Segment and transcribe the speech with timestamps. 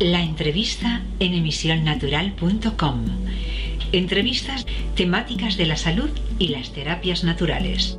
[0.00, 3.04] La entrevista en emisionnatural.com.
[3.92, 7.96] Entrevistas temáticas de la salud y las terapias naturales.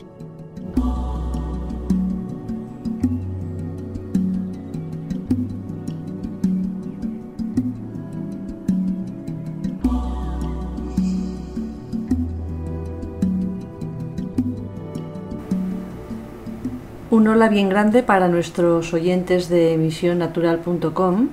[17.10, 21.30] Un hola bien grande para nuestros oyentes de emisionnatural.com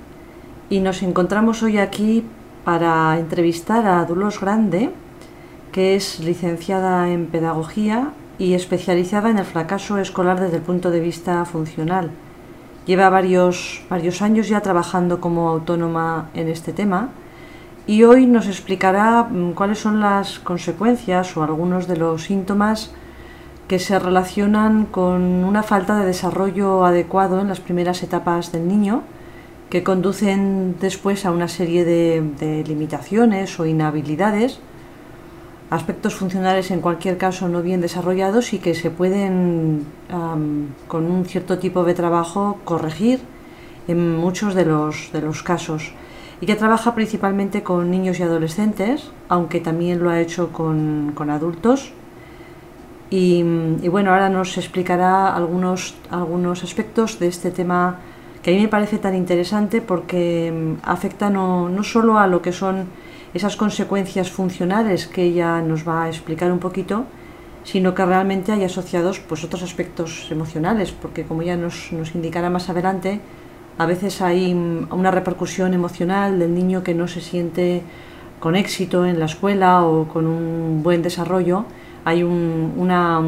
[0.75, 2.25] y nos encontramos hoy aquí
[2.65, 4.91] para entrevistar a Dulos Grande,
[5.71, 10.99] que es licenciada en Pedagogía y especializada en el fracaso escolar desde el punto de
[10.99, 12.11] vista funcional.
[12.87, 17.11] Lleva varios, varios años ya trabajando como autónoma en este tema
[17.87, 22.91] y hoy nos explicará mm, cuáles son las consecuencias o algunos de los síntomas
[23.69, 29.05] que se relacionan con una falta de desarrollo adecuado en las primeras etapas del niño,
[29.71, 34.61] que conducen después a una serie de, limitaciones o inhabilidades,
[35.71, 39.85] aspectos funcionales en cualquier caso no bien desarrollados y que se pueden,
[40.89, 43.21] con un cierto tipo de trabajo, corregir
[43.89, 45.93] en muchos de los, de los casos.
[46.41, 51.31] Y que trabaja principalmente con niños y adolescentes, aunque también lo ha hecho con, con
[51.31, 51.93] adultos
[53.17, 53.43] y,
[53.89, 58.01] bueno, ahora nos explicará algunos, algunos aspectos de este tema
[58.45, 62.43] que a mí me parece tan interesante porque mm, afecta no, no solo a lo
[62.43, 62.87] que son
[63.33, 67.07] esas consecuencias funcionales que ella nos va a explicar un poquito,
[67.65, 72.51] sino que realmente hay asociados pues, otros aspectos emocionales, porque como ya nos, nos indicará
[72.51, 73.21] más adelante,
[73.79, 77.83] a veces hay mm, una repercusión emocional del niño que no se siente
[78.41, 81.65] con éxito en la escuela o con un buen desarrollo.
[82.05, 83.23] Hay una,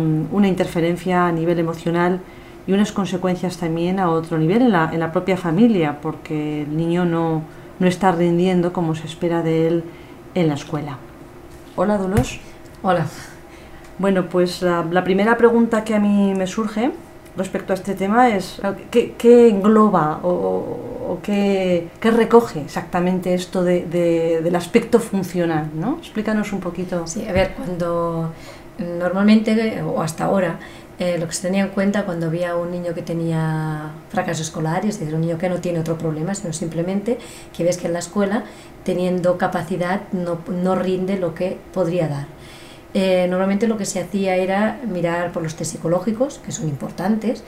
[0.47, 2.20] interferencia a nivel emocional
[2.67, 6.77] y unas consecuencias también a otro nivel en la, en la propia familia, porque el
[6.77, 7.43] niño no,
[7.78, 9.84] no, está rindiendo como se espera de él
[10.34, 10.99] en la escuela.
[11.76, 12.41] Hola, Dulos.
[12.82, 13.06] Hola.
[13.99, 16.91] Bueno, pues la, primera pregunta que a mí me surge
[17.37, 18.60] respecto a este tema es
[18.91, 23.87] ¿qué, engloba o, qué, recoge exactamente esto de,
[24.43, 25.71] del aspecto funcional?
[25.75, 25.97] ¿no?
[25.99, 27.06] Explícanos un poquito.
[27.06, 28.32] Sí, a ver, cuando
[28.78, 30.59] normalmente, o hasta ahora,
[30.99, 34.87] eh, lo que se tenía en cuenta cuando había un niño que tenía fracaso escolar,
[34.87, 37.19] es decir, un niño que no tiene otro problema, sino simplemente
[37.55, 38.45] que ves que en la escuela,
[38.83, 42.27] teniendo capacidad, no, no rinde lo que podría dar.
[42.95, 47.45] Eh, normalmente lo que se hacía era mirar por los test psicológicos, que son importantes,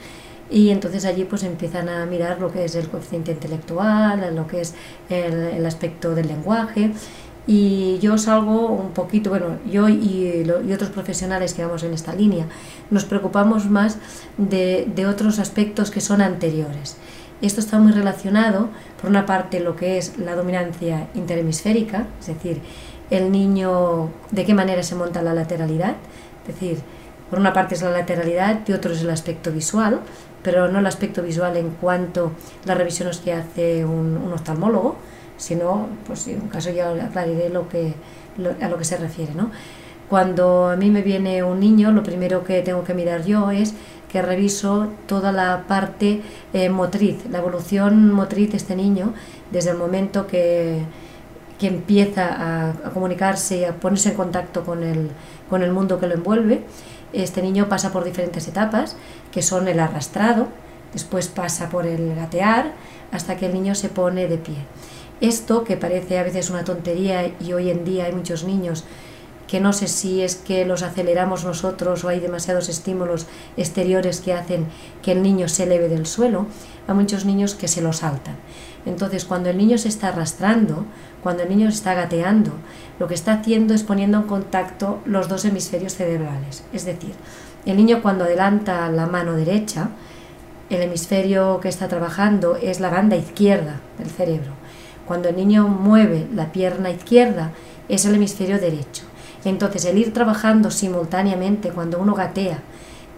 [0.51, 4.61] y entonces allí pues empiezan a mirar lo que es el coeficiente intelectual, lo que
[4.61, 4.75] es
[5.09, 6.91] el, el aspecto del lenguaje,
[7.51, 12.45] y yo salgo un poquito, bueno, yo y, otros profesionales que vamos en esta línea,
[12.91, 13.97] nos preocupamos más
[14.37, 16.97] de, otros aspectos que son anteriores.
[17.41, 18.69] Esto está muy relacionado,
[19.01, 22.61] por una parte, lo que es la dominancia interhemisférica, es decir,
[23.09, 25.95] el niño, de qué manera se monta la lateralidad,
[26.47, 26.77] es decir,
[27.31, 30.01] por una parte es la lateralidad y otro es el aspecto visual,
[30.43, 32.31] pero no el aspecto visual en cuanto
[32.63, 34.97] a las revisiones que hace un oftalmólogo,
[35.39, 37.93] si no, pues en un caso ya aclararé lo que,
[38.61, 39.33] a lo que se refiere.
[39.33, 39.49] ¿no?
[40.09, 43.73] Cuando a mí me viene un niño, lo primero que tengo que mirar yo es
[44.11, 46.21] que reviso toda la parte
[46.53, 49.13] eh, motriz, la evolución motriz de este niño
[49.51, 50.81] desde el momento que,
[51.59, 55.09] que empieza a, a, comunicarse y a ponerse en contacto con el,
[55.49, 56.63] con el mundo que lo envuelve.
[57.13, 58.97] Este niño pasa por diferentes etapas,
[59.31, 60.47] que son el arrastrado,
[60.91, 62.73] después pasa por el gatear,
[63.11, 64.57] hasta que el niño se pone de pie.
[65.21, 68.85] Esto, que parece a veces una tontería y hoy en día hay muchos niños
[69.49, 73.25] que no sé si es que los aceleramos nosotros o hay demasiados estímulos
[73.57, 74.67] exteriores que hacen
[75.01, 76.45] que el niño se eleve del suelo,
[76.87, 78.35] hay muchos niños que se lo saltan.
[78.85, 80.85] Entonces, cuando el niño se está arrastrando,
[81.23, 82.51] cuando el niño se está gateando,
[82.99, 86.63] lo que está haciendo es poniendo en contacto los dos hemisferios cerebrales.
[86.71, 87.13] Es decir,
[87.65, 89.89] el niño cuando adelanta la mano derecha,
[90.69, 94.59] el hemisferio que está trabajando es la banda izquierda del cerebro
[95.09, 97.49] cuando el niño mueve la pierna izquierda,
[97.87, 99.05] es el hemisferio derecho.
[99.43, 102.59] Entonces, el ir trabajando simultáneamente cuando uno gatea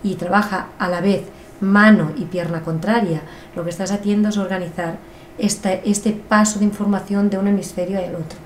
[0.01, 1.23] y trabaja a la vez
[1.59, 3.23] mano y pierna contraria,
[3.57, 4.99] lo que estás haciendo es organizar
[5.37, 8.39] este, paso de información de un hemisferio al otro.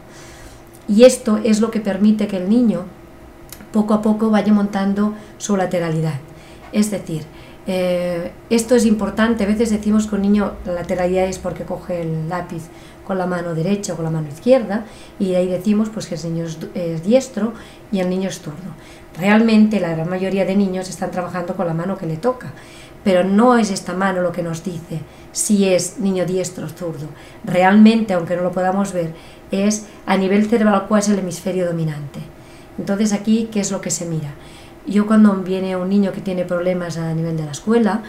[0.88, 2.86] Y esto es lo que permite que el niño
[3.71, 6.19] poco a poco vaya montando su lateralidad.
[6.71, 7.21] Es decir,
[7.68, 12.01] eh, esto es importante, a veces decimos que un niño la lateralidad es porque coge
[12.01, 12.63] el lápiz
[13.06, 14.86] con la mano derecha o con la mano izquierda
[15.19, 17.54] y ahí decimos pues que el niño es, diestro
[17.92, 18.74] y el niño es zurdo.
[19.18, 22.52] Realmente la gran mayoría de niños están trabajando con la mano que le toca,
[23.04, 27.07] pero no es esta mano lo que nos dice si es niño diestro o zurdo.
[27.44, 29.13] Realmente, aunque no lo podamos ver,
[29.52, 32.19] es a nivel cerebral cuál es el hemisferio dominante.
[32.78, 34.34] Entonces aquí, ¿qué es lo que se mira?
[34.88, 38.04] Yo cuando viene un niño que tiene problemas a nivel de la escuela,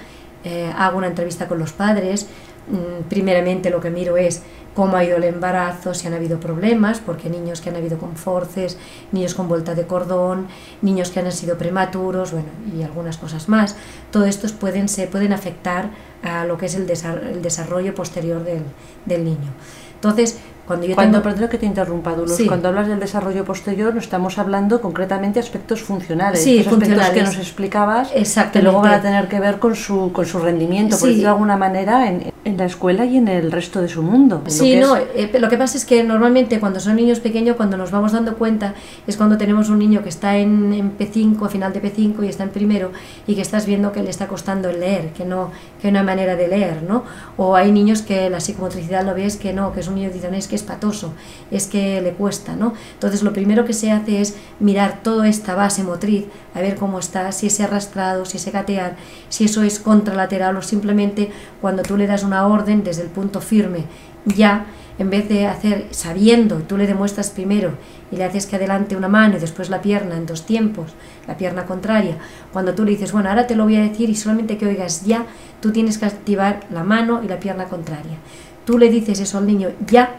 [0.45, 2.29] eh, hago una entrevista con los padres,
[2.69, 4.43] mm, primeramente lo que miro es
[4.77, 8.15] cómo ha ido el embarazo, si han habido problemas, porque niños que han habido con
[8.15, 8.77] forces,
[9.11, 10.49] niños con vuelta de cordón,
[10.83, 13.75] niños que han sido prematuros, bueno, y algunas cosas más,
[14.11, 15.91] todo estos pueden, se, pueden afectar
[16.23, 18.65] a lo que es el, desarrollo posterior del,
[19.07, 19.51] del niño.
[19.95, 24.01] Entonces, cuando yo cuando, perdón que te interrumpa, Dulos, cuando hablas del desarrollo posterior, no
[24.01, 28.11] estamos hablando concretamente de aspectos funcionales, sí, aspectos que nos explicabas,
[28.53, 31.35] que luego van a tener que ver con su, con su rendimiento, por decirlo de
[31.35, 34.43] alguna manera, en, en, la escuela y en el resto de su mundo.
[34.47, 37.91] Sí, no, eh, lo que pasa es que normalmente cuando son niños pequeños, cuando nos
[37.91, 38.75] vamos dando cuenta,
[39.07, 42.29] es cuando tenemos un niño que está en, en P5, a final de P5 y
[42.29, 42.93] está en primero,
[43.27, 46.37] y que estás viendo que le está costando el leer, que no que una manera
[46.37, 47.05] de leer, ¿no?
[47.37, 50.15] O hay niños que la psicomotricidad lo ves que no, que es un niño que
[50.15, 51.13] dicen es que es patoso,
[51.51, 52.75] es que le cuesta, ¿no?
[52.95, 56.25] Entonces lo primero que se hace es mirar toda esta base motriz,
[56.55, 58.97] a ver cómo está, si es arrastrado, si es gatear,
[59.29, 61.31] si eso es contralateral o simplemente
[61.61, 63.85] cuando tú le das una orden desde el punto firme,
[64.25, 64.67] ya
[64.99, 67.73] en vez de hacer sabiendo, tú le demuestras primero
[68.11, 70.95] y le haces que adelante una mano y después la pierna en dos tiempos,
[71.27, 72.17] la pierna contraria,
[72.53, 75.05] cuando tú le dices, bueno, ahora te lo voy a decir y solamente que oigas
[75.05, 75.27] ya,
[75.61, 78.17] tú tienes que activar la mano y la pierna contraria.
[78.65, 80.17] Tú le dices eso al niño ya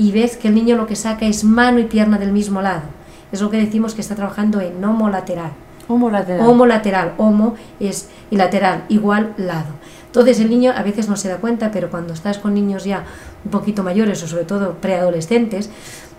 [0.00, 2.84] y ves que el niño lo que saca es mano y pierna del mismo lado.
[3.32, 5.50] Es lo que decimos que está trabajando en homolateral.
[5.88, 6.48] Homolateral.
[6.48, 7.12] Homolateral.
[7.18, 9.66] Homo es y lateral, igual lado.
[10.06, 13.04] Entonces el niño a veces no se da cuenta, pero cuando estás con niños ya
[13.44, 15.68] un poquito mayores o sobre todo preadolescentes,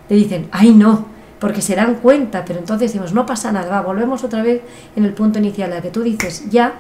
[0.08, 1.08] te dicen, ay no,
[1.40, 4.62] porque se dan cuenta, pero entonces decimos, no pasa nada, va, volvemos otra vez
[4.96, 6.74] en el punto inicial, a que tú dices, ya,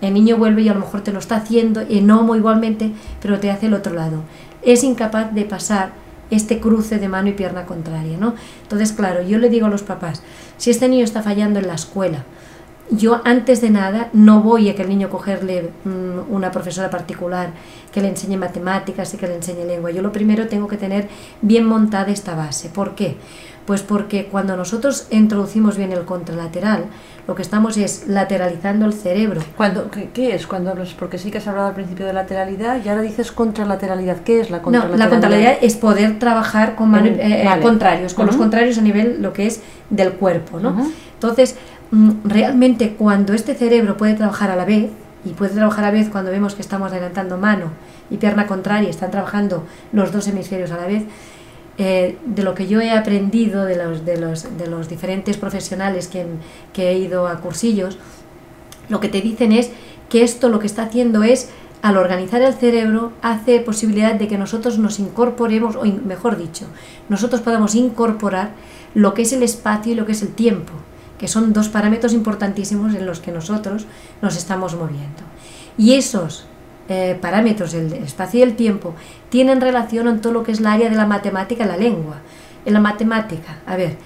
[0.00, 3.38] el niño vuelve y a lo mejor te lo está haciendo, en homo igualmente, pero
[3.40, 4.22] te hace el otro lado.
[4.62, 8.34] Es incapaz de pasar este cruce de mano y pierna contraria, ¿no?
[8.62, 10.22] Entonces, claro, yo le digo a los papás,
[10.56, 12.24] si este niño está fallando en la escuela,
[12.90, 17.50] yo antes de nada no voy a que el niño cogerle mm, una profesora particular
[17.92, 19.90] que le enseñe matemáticas y que le enseñe lengua.
[19.90, 21.08] Yo lo primero tengo que tener
[21.42, 22.68] bien montada esta base.
[22.68, 23.16] ¿Por qué?
[23.66, 26.86] Pues porque cuando nosotros introducimos bien el contralateral,
[27.26, 29.40] lo que estamos es lateralizando el cerebro.
[29.56, 33.02] Cuando, ¿qué, es cuando Porque sí que has hablado al principio de lateralidad y ahora
[33.02, 34.18] dices contralateralidad.
[34.18, 34.98] ¿Qué es la contralateralidad?
[34.98, 39.20] No, la contralateralidad es poder trabajar con eh, eh, contrarios, con los contrarios a nivel
[39.20, 39.60] lo que es
[39.90, 40.60] del cuerpo.
[40.60, 40.88] ¿no?
[41.14, 41.56] Entonces,
[41.90, 44.90] mm, realmente cuando este cerebro puede trabajar a la vez,
[45.24, 47.70] y puede trabajar a la vez cuando vemos que estamos adelantando mano
[48.10, 51.02] y pierna contraria, están trabajando los dos hemisferios a la vez,
[51.78, 56.08] eh, de lo que yo he aprendido de los, de los, de los diferentes profesionales
[56.08, 56.24] que,
[56.72, 57.98] que, he ido a cursillos,
[58.88, 59.70] lo que te dicen es
[60.08, 61.50] que esto lo que está haciendo es,
[61.82, 66.66] al organizar el cerebro, hace posibilidad de que nosotros nos incorporemos, o mejor dicho,
[67.08, 68.52] nosotros podamos incorporar
[68.94, 70.72] lo que es el espacio y lo que es el tiempo,
[71.18, 73.86] que son dos parámetros importantísimos en los que nosotros
[74.22, 75.22] nos estamos moviendo.
[75.76, 76.46] Y esos
[76.88, 78.94] eh, parámetros, el, espacio y el tiempo,
[79.28, 82.16] tienen relación en todo lo que es la área de la matemática la lengua.
[82.64, 83.96] En la matemática, a ver,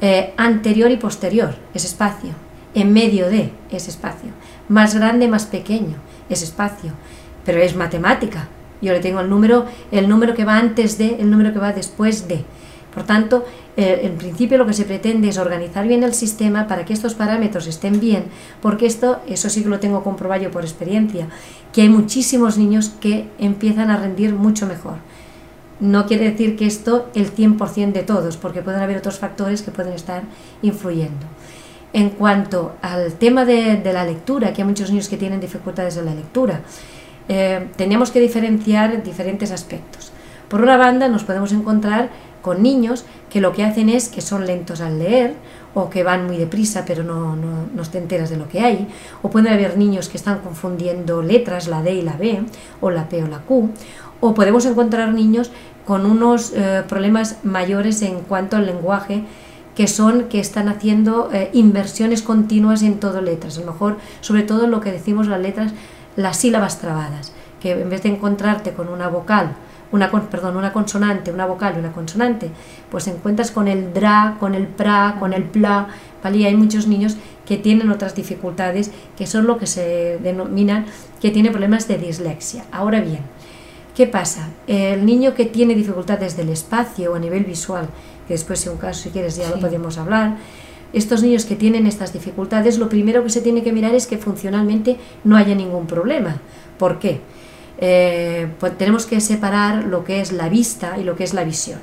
[0.00, 2.30] eh, anterior y posterior es espacio,
[2.74, 4.30] en medio de es espacio,
[4.68, 5.96] más grande, más pequeño
[6.28, 6.92] es espacio,
[7.44, 8.48] pero es matemática.
[8.80, 11.72] Yo le tengo el número, el número que va antes de, el número que va
[11.72, 12.44] después de.
[12.96, 13.44] Por tanto,
[13.76, 17.12] eh, en principio lo que se pretende es organizar bien el sistema para que estos
[17.12, 18.24] parámetros estén bien,
[18.62, 21.28] porque esto, eso sí que lo tengo comprobado yo por experiencia,
[21.74, 24.94] que hay muchísimos niños que empiezan a rendir mucho mejor.
[25.78, 29.72] No quiere decir que esto el 100% de todos, porque pueden haber otros factores que
[29.72, 30.22] pueden estar
[30.62, 31.26] influyendo.
[31.92, 36.06] En cuanto al tema de, la lectura, que hay muchos niños que tienen dificultades en
[36.06, 36.62] la lectura,
[37.28, 40.12] eh, tenemos que diferenciar diferentes aspectos.
[40.48, 42.08] Por una banda nos podemos encontrar
[42.46, 45.34] con niños que lo que hacen es que son lentos al leer
[45.74, 48.86] o que van muy deprisa pero no, no, te enteras de lo que hay,
[49.20, 52.44] o pueden haber niños que están confundiendo letras, la D y la B,
[52.80, 53.70] o la P o la Q,
[54.20, 55.50] o podemos encontrar niños
[55.84, 59.24] con unos eh, problemas mayores en cuanto al lenguaje,
[59.74, 64.44] que son que están haciendo eh, inversiones continuas en todo letras, a lo mejor sobre
[64.44, 65.72] todo lo que decimos las letras,
[66.14, 69.56] las sílabas trabadas, que en vez de encontrarte con una vocal
[69.92, 72.50] una, perdón, una consonante, una vocal y una consonante,
[72.90, 75.88] pues encuentras con el dra, con el pra, con el pla,
[76.22, 76.38] ¿vale?
[76.38, 80.86] Y hay muchos niños que tienen otras dificultades que son lo que se denominan
[81.20, 82.64] que tiene problemas de dislexia.
[82.72, 83.20] Ahora bien,
[83.94, 84.48] ¿qué pasa?
[84.66, 87.88] El niño que tiene dificultades del espacio o a nivel visual,
[88.26, 90.36] que después si un caso si quieres ya lo podemos hablar,
[90.92, 94.18] estos niños que tienen estas dificultades, lo primero que se tiene que mirar es que
[94.18, 96.40] funcionalmente no haya ningún problema.
[96.78, 97.20] ¿Por qué?
[97.78, 101.44] Eh, pues tenemos que separar lo que es la vista y lo que es la
[101.44, 101.78] visión.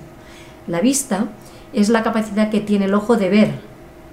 [0.67, 1.27] La vista
[1.73, 3.51] es la capacidad que tiene el ojo de ver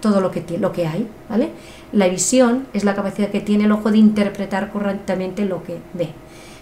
[0.00, 1.50] todo lo que, lo que hay, ¿vale?
[1.92, 6.08] La visión es la capacidad que tiene el ojo de interpretar correctamente lo que ve.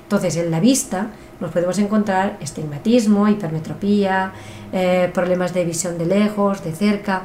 [0.02, 1.08] Entonces, en la vista
[1.40, 4.32] nos podemos encontrar estigmatismo, hipermetropía,
[4.72, 7.22] eh, problemas de visión de lejos, de cerca,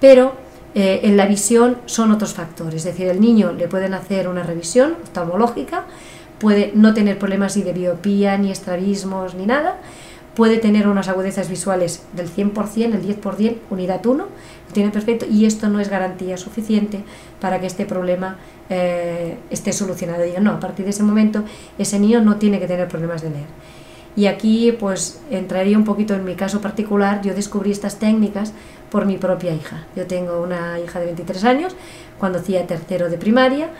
[0.00, 0.34] pero
[0.74, 4.42] eh, en la visión son otros factores, es decir, el niño le pueden hacer una
[4.42, 5.84] revisión oftalmológica,
[6.38, 9.78] puede no tener problemas ni de biopía, ni estrabismos, ni nada,
[10.34, 15.46] puede tener unas agudezas visuales del 100%, el 10%, unidad 1, lo tiene perfecto y
[15.46, 17.00] esto no es garantía suficiente
[17.40, 18.36] para que este problema
[18.68, 20.22] eh, esté solucionado.
[20.22, 21.42] Digo, no, a partir de ese momento
[21.78, 23.46] ese niño no tiene que tener problemas de leer.
[24.14, 28.52] Y aquí pues entraría un poquito en mi caso particular, yo descubrí estas técnicas
[28.90, 29.84] por mi propia hija.
[29.96, 31.76] Yo tengo una hija de 23 años,
[32.18, 33.70] cuando hacía tercero de primaria,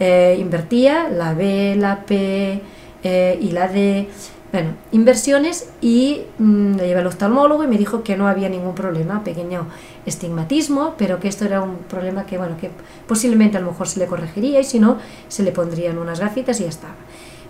[0.00, 2.60] eh, invertía la B, la P
[3.02, 4.08] eh, y la D
[4.52, 8.74] bueno, inversiones y mm, le llevé al oftalmólogo y me dijo que no había ningún
[8.74, 9.66] problema, pequeño
[10.06, 12.70] estigmatismo, pero que esto era un problema que, bueno, que
[13.06, 14.98] posiblemente a lo mejor se le corregiría y si no,
[15.28, 16.94] se le pondrían unas gafitas y ya estaba.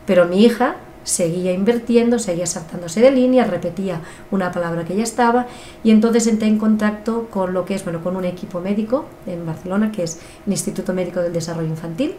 [0.06, 0.76] Pero mi hija
[1.06, 4.00] seguía invirtiendo, seguía saltándose de línea, repetía
[4.32, 5.46] una palabra que ya estaba
[5.84, 9.46] y entonces entré en contacto con lo que es, bueno, con un equipo médico en
[9.46, 12.16] Barcelona, que es el Instituto Médico del Desarrollo Infantil,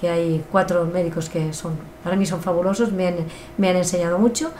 [0.00, 1.72] que hay cuatro médicos que son,
[2.04, 3.16] para mí son fabulosos, me han,
[3.56, 4.52] me han enseñado mucho.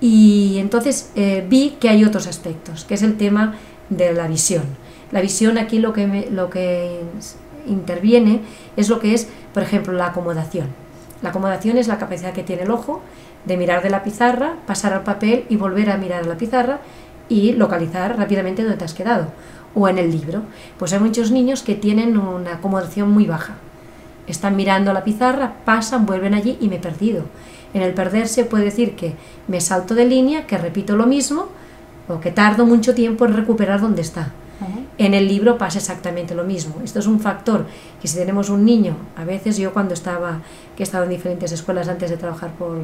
[0.00, 3.54] Y entonces eh, vi que hay otros aspectos, que es el tema
[3.88, 4.64] de la visión.
[5.12, 7.00] La visión aquí lo que, lo que
[7.68, 8.40] interviene
[8.76, 10.85] es lo que es, por ejemplo, la acomodación.
[11.22, 13.00] La acomodación es la capacidad que tiene el ojo
[13.44, 16.80] de mirar de la pizarra, pasar al papel y volver a mirar a la pizarra
[17.28, 19.28] y localizar rápidamente dónde te has quedado.
[19.74, 20.42] O en el libro.
[20.78, 23.56] Pues hay muchos niños que tienen una acomodación muy baja
[24.26, 27.24] están mirando la pizarra, pasan, vuelven allí y me he perdido.
[27.74, 29.14] En el perderse puede decir que
[29.48, 31.46] me salto de línea, que repito lo mismo
[32.08, 34.32] o que tardo mucho tiempo en recuperar dónde está.
[34.98, 36.76] En el libro pasa exactamente lo mismo.
[36.82, 37.66] Esto es un factor
[38.00, 40.40] que si tenemos un niño, a veces yo cuando estaba,
[40.76, 42.78] que he en diferentes escuelas antes de trabajar por,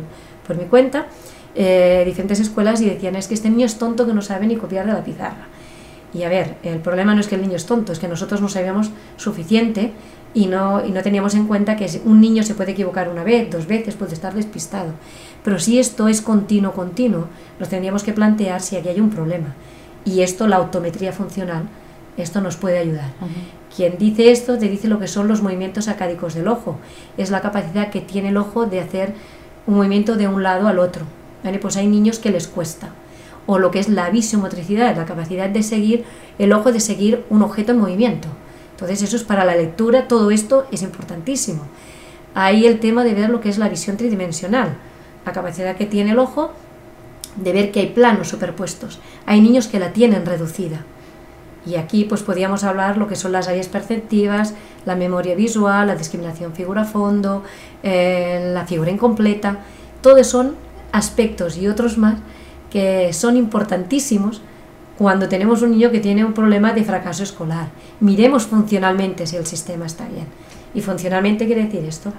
[0.46, 1.06] por mi cuenta,
[1.54, 4.56] eh, diferentes escuelas y decían es que este niño es tonto que no sabe ni
[4.56, 5.46] copiar de la pizarra.
[6.14, 8.42] Y a ver, el problema no es que el niño es tonto, es que nosotros
[8.42, 9.92] no sabíamos suficiente
[10.34, 13.50] y no, y no teníamos en cuenta que un niño se puede equivocar una vez,
[13.50, 14.92] dos veces, puede estar despistado.
[15.42, 19.54] Pero si esto es continuo, continuo, nos tendríamos que plantear si aquí hay un problema.
[20.04, 21.68] Y esto, la autometría funcional,
[22.16, 23.10] esto nos puede ayudar.
[23.74, 26.78] Quien dice esto te dice lo que son los movimientos acádicos del ojo.
[27.16, 29.14] Es la capacidad que tiene el ojo de hacer
[29.66, 31.04] un movimiento de un lado al otro.
[31.42, 31.58] ¿vale?
[31.58, 32.90] Pues hay niños que les cuesta.
[33.46, 36.04] O lo que es la visiomotricidad, la capacidad de seguir,
[36.38, 38.28] el ojo de seguir un objeto en movimiento.
[38.72, 41.62] Entonces eso es para la lectura, todo esto es importantísimo.
[42.34, 44.76] Ahí el tema de ver lo que es la visión tridimensional,
[45.24, 46.52] la capacidad que tiene el ojo
[47.36, 49.00] de ver que hay planos superpuestos.
[49.26, 50.84] Hay niños que la tienen reducida.
[51.64, 55.94] Y aquí pues podríamos hablar lo que son las áreas perceptivas, la memoria visual, la
[55.94, 57.44] discriminación figura-fondo,
[57.82, 59.58] eh, la figura incompleta.
[60.00, 60.56] Todos son
[60.90, 62.16] aspectos y otros más
[62.70, 64.42] que son importantísimos
[64.98, 67.68] cuando tenemos un niño que tiene un problema de fracaso escolar.
[68.00, 70.26] Miremos funcionalmente si el sistema está bien.
[70.74, 72.12] Y funcionalmente quiere decir esto.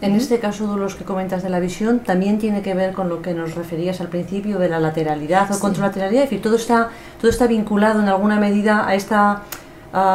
[0.00, 3.08] En este caso de los que comentas de la visión, también tiene que ver con
[3.08, 6.24] lo que nos referías al principio de la lateralidad o contralateralidad.
[6.24, 6.88] Es decir, todo está,
[7.20, 9.42] todo está vinculado en alguna medida a esta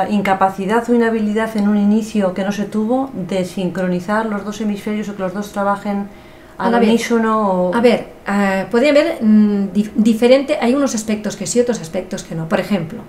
[0.10, 5.10] incapacidad o inhabilidad en un inicio que no se tuvo de sincronizar los dos hemisferios
[5.10, 6.08] o que los dos trabajen
[6.58, 7.02] a, ver,
[7.74, 12.34] a ver, uh, podría haber mm, diferente, hay unos aspectos que sí, otros aspectos que
[12.34, 12.48] no.
[12.48, 13.00] Por ejemplo,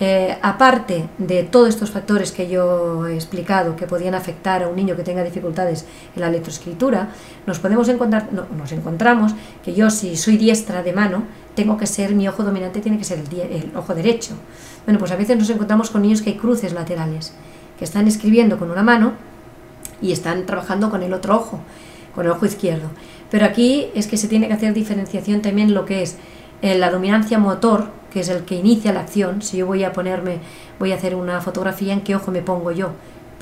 [0.00, 4.76] eh, aparte de todos estos factores que yo he explicado que podían afectar a un
[4.76, 7.10] niño que tenga dificultades en la lectoescritura,
[7.46, 9.34] nos podemos encontrar, no, nos encontramos
[9.64, 13.04] que yo si soy diestra de mano, tengo que ser, mi ojo dominante tiene que
[13.04, 14.34] ser el, el ojo derecho.
[14.86, 17.34] Bueno, pues a veces nos encontramos con niños que hay cruces laterales,
[17.78, 19.12] que están escribiendo con una mano
[20.00, 21.60] y están trabajando con el otro ojo
[22.14, 22.88] con el ojo izquierdo.
[23.30, 26.16] Pero aquí es que se tiene que hacer diferenciación también lo que es
[26.62, 29.42] eh, la dominancia motor, que es el que inicia la acción.
[29.42, 30.38] Si yo voy a ponerme,
[30.78, 32.90] voy a hacer una fotografía, ¿en qué ojo me pongo yo?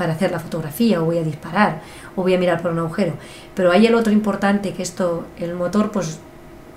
[0.00, 1.82] para hacer la fotografía o voy a disparar
[2.16, 3.12] o voy a mirar por un agujero.
[3.54, 6.18] Pero hay el otro importante que esto, el motor, pues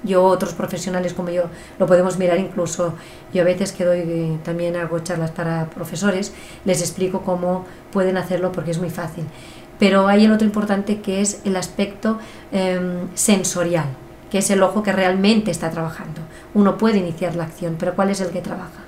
[0.04, 1.44] yo, otros profesionales como yo,
[1.80, 2.94] lo podemos mirar incluso.
[3.34, 6.34] Yo a veces que doy, eh, también hago charlas para profesores,
[6.66, 9.24] les explico cómo pueden hacerlo porque es muy fácil.
[9.80, 12.20] Pero hay el otro importante que es el aspecto
[12.52, 13.88] em, sensorial,
[14.34, 16.22] que es el ojo que realmente está trabajando.
[16.56, 18.82] Uno puede iniciar la acción, pero ¿cuál es el que trabaja?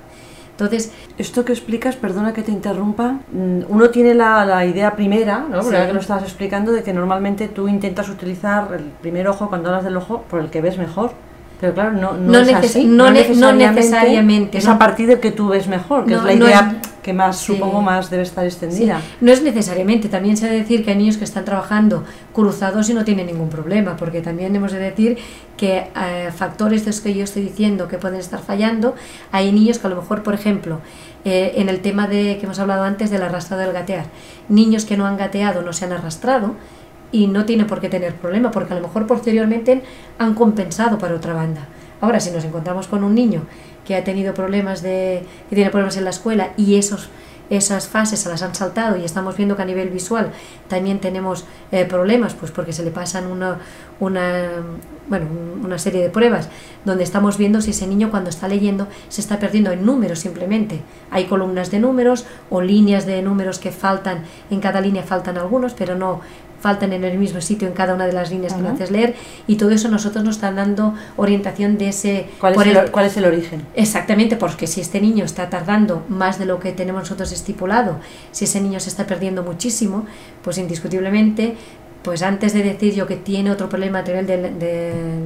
[0.50, 5.46] Entonces, esto que explicas, perdona que te interrumpa, mm, uno tiene la, la idea primera,
[5.48, 5.62] ¿no?
[5.62, 5.70] Sí.
[5.70, 9.84] que lo estabas explicando, de que normalmente tú intentas utilizar el primer ojo cuando hablas
[9.84, 11.12] del ojo por el que ves mejor.
[11.60, 12.84] Pero claro, no, no, No es así.
[12.84, 16.32] no ne- no necesariamente, Es a partir del que tú ves mejor, que es la
[16.34, 17.54] idea es- que más, Sí.
[17.54, 19.00] supongo, más debe estar Sí, extendida.
[19.20, 22.90] No es necesariamente, también se ha de decir que hay niños que están trabajando cruzados
[22.90, 25.16] y no tienen ningún problema, porque también hemos de decir
[25.56, 28.94] que eh, factores de los que yo estoy diciendo que pueden estar fallando,
[29.32, 30.80] hay niños que a lo mejor, por ejemplo,
[31.24, 34.06] eh, en el tema de que hemos hablado antes del arrastrado del gatear,
[34.48, 36.54] niños que no han gateado no se han arrastrado
[37.12, 39.82] y no tienen por qué tener problema, porque a lo mejor posteriormente
[40.18, 41.66] han compensado para otra banda.
[42.00, 43.42] Ahora, si nos encontramos con un niño
[43.86, 47.08] que ha tenido problemas de, que tiene problemas en la escuela y esos
[47.48, 50.32] esas fases se las han saltado y estamos viendo que a nivel visual
[50.66, 53.58] también tenemos eh, problemas, pues porque se le pasan una,
[54.00, 54.48] una,
[55.08, 56.48] bueno, un- una serie de pruebas
[56.84, 60.80] donde estamos viendo si ese niño cuando está leyendo se está perdiendo en números simplemente.
[61.12, 65.72] Hay columnas de números o líneas de números que faltan, en cada línea faltan algunos,
[65.72, 66.22] pero no
[66.60, 68.74] faltan en el mismo sitio en cada una de las líneas que lo Ajá.
[68.76, 69.14] haces leer
[69.46, 72.28] y todo eso nosotros nos están dando orientación de ese...
[72.40, 73.62] ¿Cuál es, por el- cuál es el origen?
[73.74, 77.98] Exactamente, porque si este niño está tardando más de lo que tenemos nosotros estipulado,
[78.32, 80.06] si ese niño se está perdiendo muchísimo,
[80.42, 81.56] pues indiscutiblemente,
[82.06, 84.22] pues antes de decir yo que tiene otro problema a de,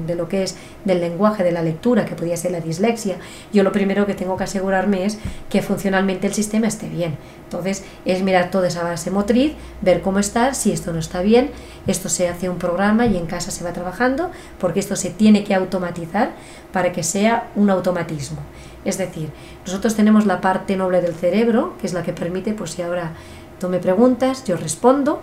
[0.07, 0.57] de lo que es
[0.87, 3.17] del lenguaje, de la lectura, que podría ser la dislexia,
[3.53, 5.19] yo lo primero que tengo que asegurarme es
[5.51, 7.19] que funcionalmente el sistema esté bien.
[7.45, 11.51] Entonces es mirar toda esa base motriz, ver cómo está, si esto no está bien,
[11.87, 15.45] esto se hace un programa y en casa se va trabajando, porque esto se tiene
[15.45, 16.31] que automatizar
[16.73, 18.39] para que sea un automatismo.
[18.87, 19.29] Es decir,
[19.67, 23.13] nosotros tenemos la parte noble del cerebro, que es la que permite, pues si ahora
[23.59, 25.21] tú me preguntas, yo respondo,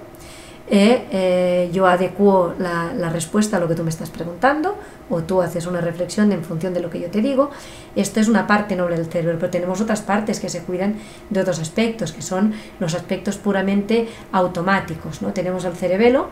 [0.69, 4.75] eh, yo adecuo la, la respuesta a lo que tú me estás preguntando,
[5.09, 7.51] o tú haces una reflexión en función de lo que yo te digo.
[7.95, 10.95] Esto es una parte noble del cerebro, pero tenemos otras partes que se cuidan
[11.29, 15.21] de otros aspectos, que son los aspectos puramente automáticos.
[15.21, 15.31] ¿no?
[15.33, 16.27] Tenemos el cerebelo,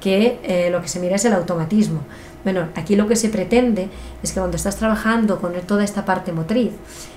[0.00, 2.00] que eh, lo que se mira es el automatismo.
[2.44, 3.88] Bueno, aquí lo que se pretende
[4.22, 6.72] es que cuando estás trabajando con toda esta parte motriz,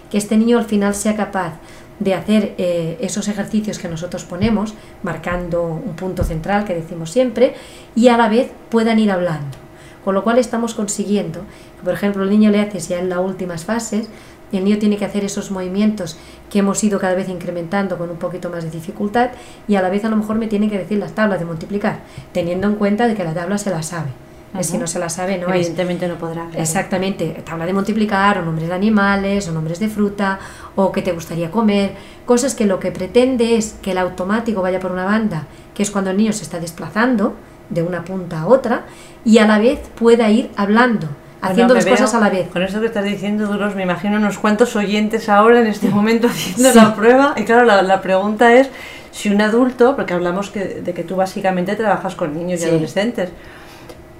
[0.09, 1.53] que este niño al final sea capaz
[2.01, 7.53] de hacer eh, esos ejercicios que nosotros ponemos, marcando un punto central que decimos siempre,
[7.95, 9.57] y a la vez puedan ir hablando.
[10.03, 11.45] Con lo cual estamos consiguiendo
[11.83, 14.07] por ejemplo, el niño le hace ya en las últimas fases,
[14.51, 16.17] el niño tiene que hacer esos movimientos
[16.49, 19.31] que hemos ido cada vez incrementando con un poquito más de dificultad
[19.67, 21.99] y a la vez a lo mejor me tiene que decir las tablas de multiplicar,
[22.33, 24.09] teniendo en cuenta de que la tabla se la sabe.
[24.57, 25.55] Eh, Si no se la sabe, no es.
[25.67, 26.45] Evidentemente no podrá.
[26.47, 26.61] claro.
[26.61, 30.39] Exactamente, tabla de multiplicar o nombres de animales o nombres de fruta
[30.75, 31.93] o que te gustaría comer,
[32.25, 35.91] cosas que lo que pretende es que el automático vaya por una banda, que es
[35.91, 37.35] cuando el niño se está desplazando
[37.69, 38.81] de una punta a otra
[39.23, 41.07] y a la vez pueda ir hablando,
[41.41, 42.49] haciendo Bueno, me cosas a la vez.
[42.49, 46.27] Con esto que estás diciendo, Duros, me imagino unos cuantos oyentes ahora en este momento
[46.27, 46.77] haciendo Sí.
[46.77, 47.33] la prueba.
[47.37, 48.69] Y claro, la, la pregunta es
[49.11, 52.69] si un adulto, porque hablamos que, de que tú básicamente trabajas con niños y Sí.
[52.69, 53.29] adolescentes,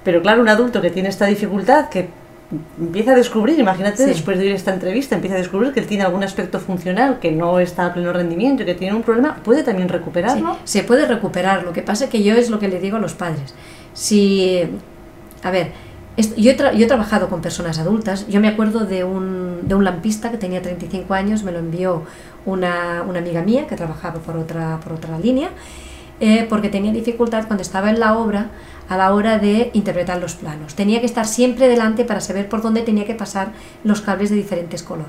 [0.04, 2.08] pero claro, un adulto que tiene esta dificultad, que
[2.78, 4.04] empieza a descubrir, imagínate Sí.
[4.04, 7.32] después de oír esta entrevista, empieza a descubrir que él tiene algún aspecto funcional que
[7.32, 10.56] no está a pleno rendimiento y que tiene un problema, puede también Sí, recuperarlo.
[10.64, 11.62] se puede recuperar.
[11.64, 13.54] Lo que pasa que yo es lo que le digo a los padres.
[13.94, 14.60] Si,
[15.42, 15.68] a ver,
[16.36, 18.26] yo, he tra- yo he trabajado con personas adultas.
[18.28, 22.02] Yo me acuerdo de un, de un lampista que tenía 35 años, me lo envió
[22.44, 25.48] una, una amiga mía que trabajaba por otra, por otra línea,
[26.20, 28.48] eh, porque tenía dificultad cuando estaba en la obra
[28.92, 30.74] a la hora de interpretar los planos.
[30.74, 33.52] Tenía que estar siempre delante para saber por dónde tenía que pasar
[33.84, 35.06] los cables de diferentes color.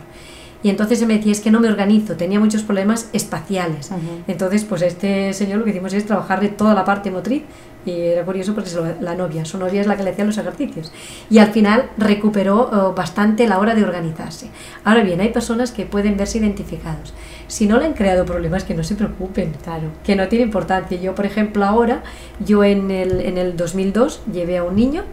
[0.64, 3.92] Y entonces se me decía, es que no me organizo, tenía muchos problemas espaciales.
[3.92, 4.00] Ujú.
[4.28, 7.44] Entonces, pues este señor lo que hicimos es trabajarle toda la parte motriz
[7.86, 10.38] y era curioso porque lo- la novia, su novia es la que le hacía los
[10.38, 10.94] ejercicios.
[11.30, 14.48] Y al final recuperó eh, bastante la hora de organizarse.
[14.86, 17.14] Ahora bien, hay personas que pueden verse identificados.
[17.48, 19.90] Si no le han creado problemas, que no se preocupen Claro.
[20.06, 20.98] que no tiene importancia.
[20.98, 22.04] Yo, por ejemplo, ahora,
[22.40, 25.04] yo en el, en el 2002 llevé a un niño,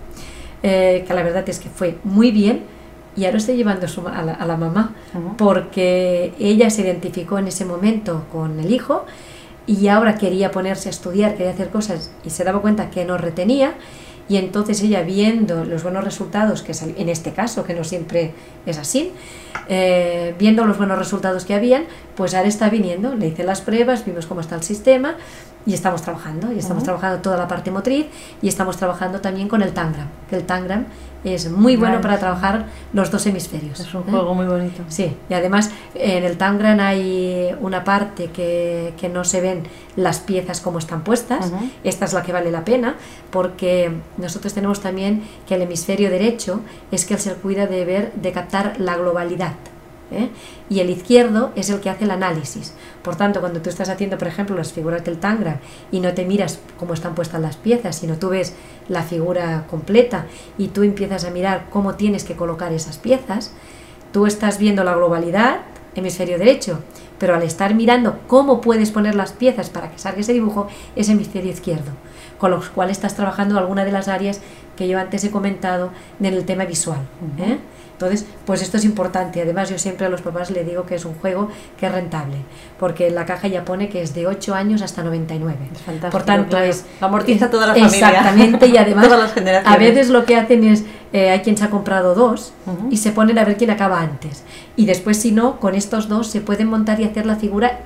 [0.62, 2.62] eh, que la verdad es que fue muy bien,
[3.16, 4.94] y ahora estoy llevando a, su a, la, a la mamá,
[5.37, 9.05] porque ella se identificó en ese momento con el hijo
[9.66, 13.18] y ahora quería ponerse a estudiar, quería hacer cosas y se daba cuenta que no
[13.18, 13.75] retenía.
[14.29, 18.33] Y entonces ella viendo los buenos resultados, que en este caso, que no siempre
[18.64, 19.11] es así,
[19.68, 21.83] eh, viendo los buenos resultados que habían,
[22.14, 25.16] pues ahora está viniendo, le hice las pruebas, vimos cómo está el sistema
[25.66, 28.07] y estamos trabajando, y estamos trabajando toda la parte motriz
[28.42, 30.87] y estamos trabajando también con el Tangram, que el Tangram
[31.23, 32.03] es muy bueno Vale.
[32.03, 33.79] para trabajar los dos hemisferios.
[33.79, 34.11] Es un ¿eh?
[34.11, 34.83] juego muy bonito.
[34.88, 39.64] Sí, y además en el Tangram hay una parte que, que no se ven
[39.96, 41.53] las piezas como están puestas.
[41.85, 42.96] Esta es la que vale la pena
[43.31, 48.33] porque nosotros tenemos también que el hemisferio derecho es que se cuida de ver, de
[48.33, 49.53] captar la globalidad.
[50.11, 50.29] ¿Eh?
[50.68, 52.75] y el izquierdo es el que hace el análisis.
[53.03, 56.25] Por tanto, cuando tú estás haciendo, por ejemplo, las figuras del Tangra y no te
[56.25, 58.55] miras cómo están puestas las piezas, sino tú ves
[58.88, 60.27] la figura completa
[60.59, 63.53] y tú empiezas a mirar cómo tienes que colocar esas piezas,
[64.12, 65.61] tú estás viendo la globalidad,
[65.94, 66.81] hemisferio derecho,
[67.18, 71.09] pero al estar mirando cómo puedes poner las piezas para que salga ese dibujo, es
[71.09, 71.92] hemisferio izquierdo,
[72.38, 74.40] con lo cual estás trabajando alguna de las áreas
[74.77, 77.01] que yo antes he comentado en el tema visual.
[77.38, 77.59] ¿eh?
[78.00, 79.42] Entonces, pues esto es importante.
[79.42, 82.36] Además, yo siempre a los papás le digo que es un juego que es rentable,
[82.78, 85.54] porque en la caja ya pone que es de 8 años hasta 99.
[85.70, 86.64] Es fantástico, Por tanto, claro.
[86.64, 88.08] es Amortiza toda la familia.
[88.08, 89.76] Exactamente, y además Todas las generaciones.
[89.76, 92.54] a veces lo que hacen es, eh, hay quien se ha comprado dos
[92.90, 94.44] y se ponen a ver quién acaba antes.
[94.76, 97.80] Y después, si no, con estos dos se pueden montar y hacer la figura,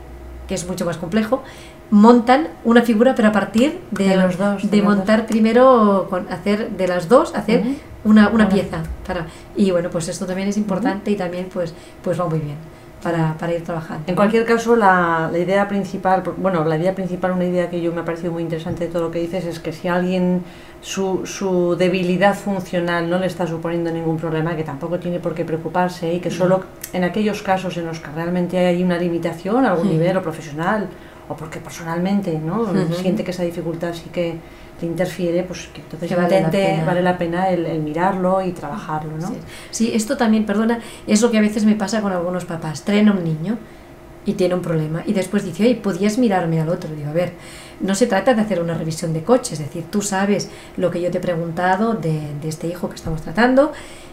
[0.47, 1.43] que es mucho más complejo,
[1.91, 4.97] montan una figura pero a partir de, De los dos, de de los dos.
[4.97, 7.65] montar primero con hacer de las dos hacer.
[8.05, 8.55] Una, una Vale.
[8.63, 12.39] pieza para y bueno pues esto también es importante y también pues pues va muy
[12.39, 12.57] bien
[13.03, 17.33] para, para ir trabajando En cualquier caso, la, la idea principal, bueno, la idea principal,
[17.33, 19.61] una idea que yo me ha parecido muy interesante de todo lo que dices, es
[19.61, 20.43] que si alguien
[20.81, 25.45] su, su debilidad funcional no le está suponiendo ningún problema, que tampoco tiene por qué
[25.45, 26.65] preocuparse y que solo
[26.95, 30.89] en aquellos casos en los que realmente hay una limitación a algún nivel o profesional
[31.29, 34.39] o porque personalmente no siente que esa dificultad sí que
[34.81, 36.85] te interfiere, pues que entonces Que vale la intente, pena.
[36.85, 39.29] vale la pena el, el mirarlo y trabajarlo, ¿no?
[39.29, 39.35] Sí.
[39.71, 42.83] Sí, esto también, perdona, es lo que a veces me pasa con algunos papás.
[42.83, 43.57] Traen a un niño
[44.27, 46.91] y tiene un problema y después dice, oye, ¿podías mirarme al otro?
[46.95, 47.33] Digo, a ver,
[47.81, 51.01] no se trata de hacer una revisión de coche, es decir, tú sabes lo que
[51.01, 53.73] yo te he preguntado de, de este hijo que estamos tratando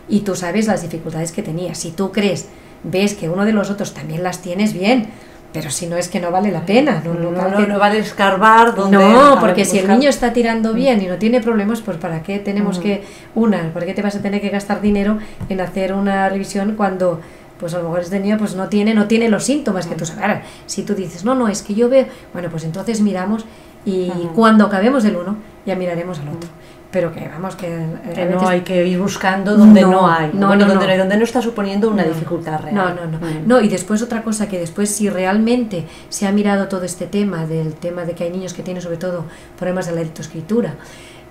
[0.09, 1.73] y tú sabes las dificultades que tenía.
[1.75, 2.47] Si tú crees,
[2.83, 5.07] ves que uno de los otros también las tienes bien,
[5.53, 7.01] pero si no es que no vale la pena.
[7.03, 8.97] No, No, no, no, vale escarbar donde...
[8.97, 12.39] no, porque si el niño está tirando bien y no tiene problemas, pues ¿para qué
[12.39, 12.85] tenemos Ujú.
[12.85, 13.03] que,
[13.35, 15.17] una, ¿por qué te vas a tener que gastar dinero
[15.49, 17.19] en hacer una revisión cuando,
[17.59, 20.05] pues a lo mejor este niño pues no tiene, no tiene los síntomas que tú
[20.05, 20.21] sabes?
[20.21, 23.45] Ahora, si tú dices, no, no, es que yo veo, bueno, pues entonces miramos
[23.83, 25.35] y cuando acabemos el uno,
[25.65, 26.49] ya miraremos al otro.
[26.91, 30.31] Pero que vamos, que, eh, Que no hay que ir buscando donde no, No, hay.
[30.33, 32.75] no, bueno, no, donde, donde no está suponiendo una dificultad real.
[32.75, 33.17] No, no, no.
[33.17, 33.47] Mm.
[33.47, 37.45] No, y después otra cosa que después si realmente se ha mirado todo este tema,
[37.45, 39.25] del tema de que hay niños que tienen sobre todo
[39.57, 40.75] problemas de la lectoescritura,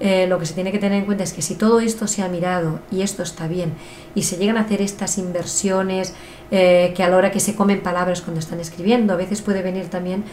[0.02, 2.22] eh, lo que se tiene que tener en cuenta es que si todo esto se
[2.22, 3.74] ha mirado y esto está bien
[4.14, 6.14] y se llegan a hacer estas inversiones
[6.50, 9.60] eh, que a la hora que se comen palabras cuando están escribiendo, a veces puede
[9.60, 10.24] venir también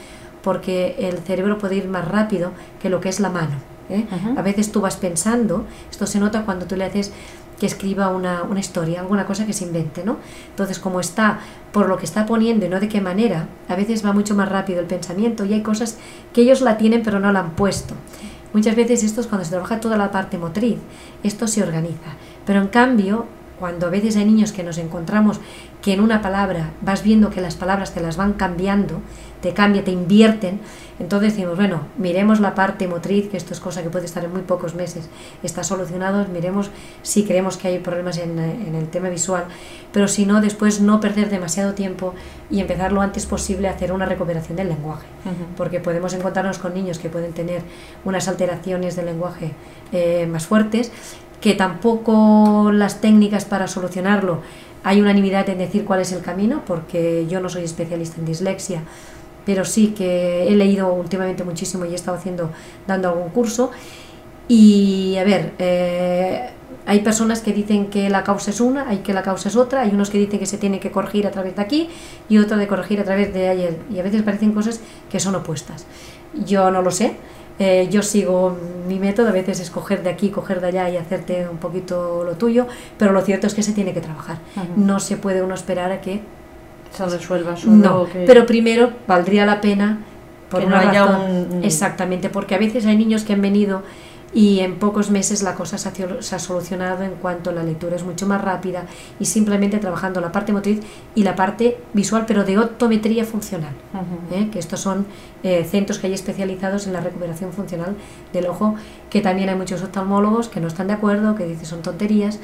[0.47, 3.57] porque el cerebro puede ir más rápido que lo que es la mano.
[3.89, 4.05] ¿eh?
[4.37, 7.11] A veces tú vas pensando, esto se nota cuando tú le haces
[7.59, 10.19] que escriba una, una historia, alguna cosa que se invente, ¿no?
[10.51, 11.39] Entonces, como está
[11.73, 14.47] por lo que está poniendo y no de qué manera, a veces va mucho más
[14.47, 15.97] rápido el pensamiento y hay cosas
[16.31, 17.95] que ellos la tienen pero no la han puesto.
[18.53, 20.77] Muchas veces esto es cuando se trabaja toda la parte motriz,
[21.23, 22.15] esto se organiza.
[22.45, 23.25] Pero en cambio,
[23.59, 25.39] cuando a veces hay niños que nos encontramos
[25.81, 29.01] que en una palabra vas viendo que las palabras te las van cambiando,
[29.41, 30.59] te cambia, te invierten,
[30.99, 34.33] entonces decimos, bueno, miremos la parte motriz, que esto es cosa que puede estar en
[34.33, 35.09] muy pocos meses,
[35.43, 36.71] está solucionado, miremos
[37.03, 39.45] si creemos que hay problemas en, en el tema visual,
[39.93, 42.13] pero si no, después no perder demasiado tiempo
[42.49, 45.05] y empezar lo antes posible a hacer una recuperación del lenguaje
[45.55, 47.61] porque podemos encontrarnos con niños que pueden tener
[48.05, 49.51] unas alteraciones del lenguaje
[49.91, 50.91] eh, más fuertes,
[51.41, 54.41] que tampoco las técnicas para solucionarlo
[54.87, 58.83] hay unanimidad en decir cuál es el camino, porque yo no soy especialista en dislexia,
[59.45, 62.51] pero sí que he leído últimamente muchísimo y he estado haciendo,
[62.87, 63.71] dando algún curso.
[64.47, 66.51] Y a ver, eh,
[66.85, 69.81] hay personas que dicen que la causa es una, hay que la causa es otra,
[69.81, 71.89] hay unos que dicen que se tiene que corregir a través de aquí
[72.29, 73.77] y otro de corregir a través de ayer.
[73.93, 75.85] Y a veces parecen cosas que son opuestas.
[76.45, 77.17] Yo no lo sé,
[77.59, 78.55] eh, yo sigo
[78.87, 82.23] mi método, a veces es coger de aquí, coger de allá y hacerte un poquito
[82.23, 82.67] lo tuyo,
[82.97, 84.37] pero lo cierto es que se tiene que trabajar.
[84.75, 86.21] No se puede uno esperar a que...
[86.91, 89.99] Se resuelva solo No, que- pero primero valdría la pena
[90.49, 93.41] por Que una no haya razón- un- Exactamente, porque a veces hay niños que han
[93.41, 93.81] venido
[94.33, 97.63] y en pocos meses la cosa se ha, cio- se ha solucionado en cuanto la
[97.63, 98.83] lectura es mucho más rápida
[99.19, 100.81] y simplemente trabajando la parte motriz
[101.15, 103.71] y la parte visual, pero de optometría funcional.
[104.31, 104.49] ¿eh?
[104.51, 105.05] que estos son
[105.43, 107.95] eh, centros que hay especializados en la recuperación funcional
[108.33, 108.75] del ojo,
[109.09, 112.39] que también hay muchos oftalmólogos que no están de acuerdo, que dicen son tonterías.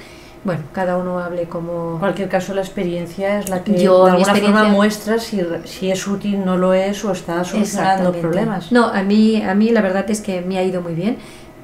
[0.46, 1.94] Bueno, cada uno hable como...
[1.94, 5.90] En cualquier caso, la experiencia es la que Yo, de alguna forma muestra si, si
[5.90, 8.70] es útil, no lo es o está solucionando problemas.
[8.70, 11.16] No, a mí, a mí la verdad es que me ha ido muy bien,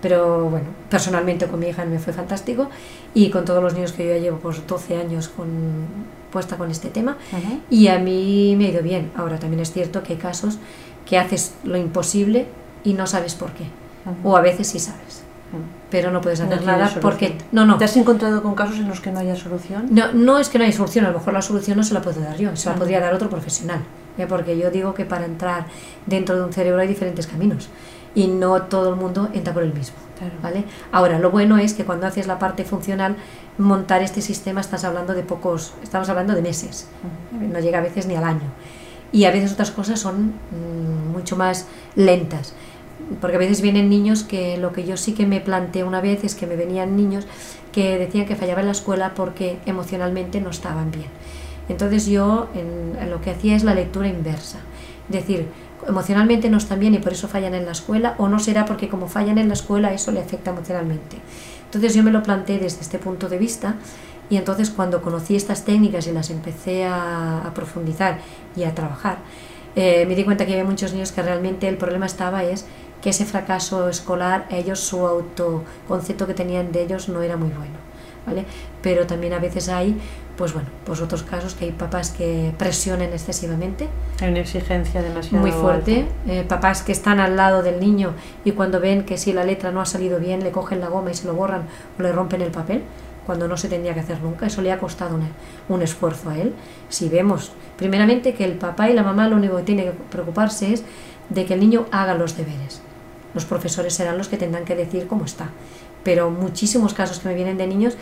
[0.01, 2.69] pero bueno, personalmente con mi hija me fue fantástico
[3.13, 5.47] y con todos los niños que yo ya llevo pues 12 años con,
[6.31, 7.17] puesta con este tema
[7.69, 9.11] y a mí me ha ido bien.
[9.15, 10.57] Ahora también es cierto que hay casos
[11.05, 12.47] que haces lo imposible
[12.83, 13.65] y no sabes por qué,
[14.23, 15.23] o a veces sí sabes.
[15.89, 19.01] pero no puedes hacer nada porque no no ¿Te has encontrado con casos en los
[19.01, 19.87] que no haya solución?
[19.89, 22.03] no no es que no hay solución a lo mejor la solución no se la
[22.03, 23.81] puedo dar yo se la podría dar otro profesional
[24.19, 24.27] ¿eh?
[24.29, 25.65] porque yo digo que para entrar
[26.05, 27.69] dentro de un cerebro hay diferentes caminos
[28.15, 30.33] y no todo el mundo entra por el mismo Claro.
[30.43, 30.63] ¿vale?
[30.91, 33.15] Ahora, lo bueno es que cuando haces la parte funcional,
[33.57, 36.87] montar este sistema estás hablando de pocos, estamos hablando de meses,
[37.31, 38.49] no llega a veces ni al año.
[39.13, 42.53] Y a veces otras cosas son mm, mucho más lentas,
[43.21, 46.23] porque a veces vienen niños que lo que yo sí que me planteé una vez
[46.25, 47.25] es que me venían niños
[47.71, 51.07] que decían que fallaban en la escuela porque emocionalmente no estaban bien.
[51.69, 54.57] Entonces yo en- en lo que hacía es la lectura inversa,
[55.09, 55.47] es decir,
[55.87, 58.89] emocionalmente no están bien y por eso fallan en la escuela, o no será porque
[58.89, 61.17] como fallan en la escuela eso le afecta emocionalmente.
[61.65, 63.75] Entonces yo me lo planteé desde este punto de vista
[64.29, 68.19] y entonces cuando conocí estas técnicas y las empecé a, a profundizar
[68.55, 69.19] y a trabajar,
[69.75, 72.65] eh, me di cuenta que había muchos niños que realmente el problema estaba es
[73.01, 77.75] que ese fracaso escolar, ellos su autoconcepto que tenían de ellos no era muy bueno,
[78.25, 78.45] ¿vale?
[78.81, 79.95] Pero también a veces hay,
[80.39, 83.89] pues bueno, pues otros casos que hay papás que presionen excesivamente,
[84.21, 88.13] Hay una exigencia demasiado muy fuerte, eh, papás que están al lado del niño
[88.45, 91.11] y cuando ven que si la letra no ha salido bien le cogen la goma
[91.11, 91.63] y se lo borran
[91.97, 92.83] o le rompen el papel,
[93.25, 95.27] cuando no se tendría que hacer nunca, eso le ha costado una-
[95.67, 96.53] un esfuerzo a él.
[96.87, 100.71] Si vemos, primeramente, que el papá y la mamá lo único que tiene que preocuparse
[100.73, 100.83] es
[101.29, 102.81] de que el niño haga los deberes.
[103.35, 105.49] Los profesores serán los que tendrán que decir cómo está.
[106.03, 107.97] Pero muchísimos casos que me vienen de niños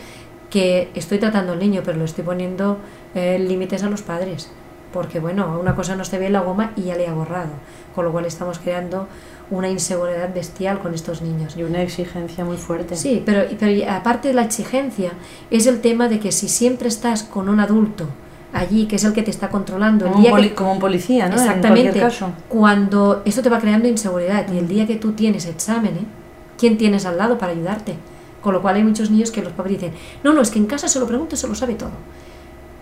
[0.50, 2.78] que estoy tratando al niño, pero le estoy poniendo
[3.14, 4.50] eh, límites a los padres.
[4.92, 7.50] Porque bueno, una cosa no se ve en la goma y ya le ha borrado.
[7.94, 9.06] Con lo cual estamos creando
[9.50, 11.56] una inseguridad bestial con estos niños.
[11.56, 12.96] Y una exigencia muy fuerte.
[12.96, 15.12] Sí, pero, pero aparte de la exigencia,
[15.50, 18.06] es el tema de que si siempre estás con un adulto
[18.54, 20.72] allí, que es el que te está controlando, el Como un, día que- poli- como
[20.72, 21.34] un policía, ¿no?
[21.34, 21.82] En Exactamente.
[21.82, 22.30] cualquier caso.
[22.48, 26.02] Cuando eso te va creando inseguridad y el día que tú tienes exámenes,
[26.56, 27.94] ¿quién tienes al lado para ayudarte?
[28.48, 29.92] Con lo cual hay muchos niños que los padres dicen,
[30.24, 31.90] no, no, es que en casa se lo pregunto se lo sabe todo.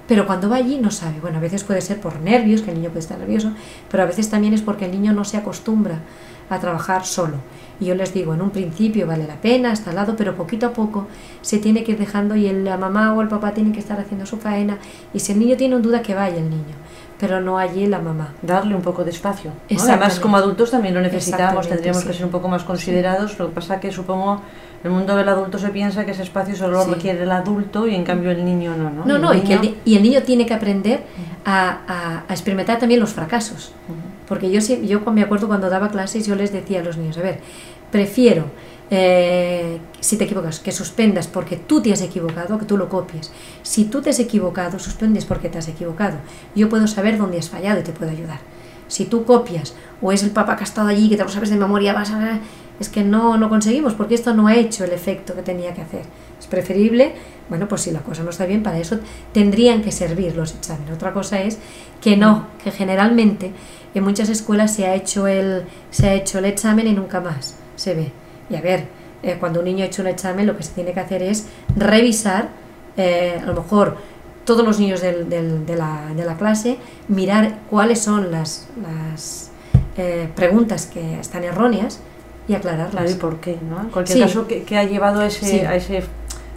[0.07, 1.19] Pero cuando va allí no sabe.
[1.21, 3.51] Bueno, a veces puede ser por nervios, que el niño puede estar nervioso,
[3.91, 5.99] pero a veces también es porque el niño no se acostumbra
[6.49, 7.39] a trabajar solo.
[7.81, 10.67] Y yo les digo, en un principio vale la pena, está al lado, pero poquito
[10.67, 11.09] a poco
[11.43, 13.99] se tiene que ir dejando y el- la mamá o el papá tienen que estar
[13.99, 14.79] haciendo su faena.
[15.13, 16.77] Y si el niño tiene duda, que vaya el niño,
[17.19, 18.33] pero no allí la mamá.
[18.43, 19.51] Darle un poco de espacio.
[19.69, 19.83] ¿no?
[19.83, 22.09] Además, como adultos también lo necesitamos, tendríamos sí.
[22.09, 23.37] que ser un poco más considerados.
[23.41, 24.41] Lo que pasa que supongo
[24.85, 26.91] el mundo del adulto se piensa que ese espacio solo Sí.
[26.95, 28.91] requiere el adulto y en cambio el niño no.
[28.91, 31.03] No, No, El no, y, que el, niño- ni- y el niño tiene que aprender
[31.45, 33.73] a, a- a experimentar también los fracasos.
[34.29, 37.23] Porque yo, yo me acuerdo cuando daba clases, yo les decía a los niños, a
[37.23, 37.41] ver,
[37.91, 38.45] prefiero,
[38.91, 43.33] eh, si te equivocas, que suspendas porque tú te has equivocado, que tú lo copies.
[43.63, 46.17] Si tú te has equivocado, suspendes porque te has equivocado.
[46.55, 48.39] Yo puedo saber dónde has fallado y te puedo ayudar.
[48.89, 51.51] Si tú copias o es el papá que ha estado allí, que te lo sabes
[51.51, 52.39] de memoria, vas a...
[52.79, 55.81] Es que no, no conseguimos porque esto no ha hecho el efecto que tenía que
[55.83, 56.03] hacer.
[56.39, 57.15] Es preferible,
[57.49, 58.99] bueno, pues si la cosa no está bien, para eso
[59.33, 60.93] tendrían que servir los exámenes.
[60.95, 61.59] Otra cosa es
[62.03, 63.53] que no, que generalmente
[63.95, 67.57] en muchas escuelas se ha hecho el, se ha hecho el examen y nunca más
[67.77, 68.13] se ve.
[68.51, 68.85] Y a ver,
[69.23, 71.47] eh, cuando un niño ha hecho un examen, lo que se tiene que hacer es
[71.75, 72.51] revisar,
[72.99, 73.97] eh, a lo mejor
[74.45, 76.77] todos los niños del- del- de, la, de la clase,
[77.09, 79.51] mirar cuáles son las, las
[79.97, 82.01] eh, preguntas que están erróneas
[82.49, 82.91] y aclararlas.
[82.91, 83.59] Claro, ¿y por qué?
[83.69, 83.81] ¿no?
[83.81, 84.25] En cualquier Sí.
[84.25, 85.61] caso, ¿qué, qué ha llevado a ese, Sí.
[85.61, 86.05] a ese,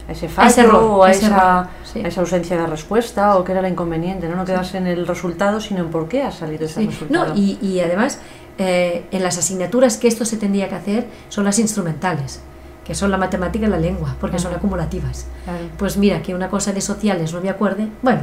[0.08, 2.00] a ese fallo ese error, o a ese esa, error, sí.
[2.04, 4.28] a esa ausencia de respuesta o qué era la inconveniente?
[4.28, 7.28] No, no quedarse en el resultado, sino en por qué ha salido ese resultado.
[7.34, 8.20] No, y, y además,
[8.58, 12.42] eh, en las asignaturas que esto se tendría que hacer son las instrumentales,
[12.86, 15.28] que son la matemática y la lengua, porque son acumulativas.
[15.44, 15.60] Claro.
[15.78, 18.22] Pues mira, que una cosa de sociales no me acuerde, bueno,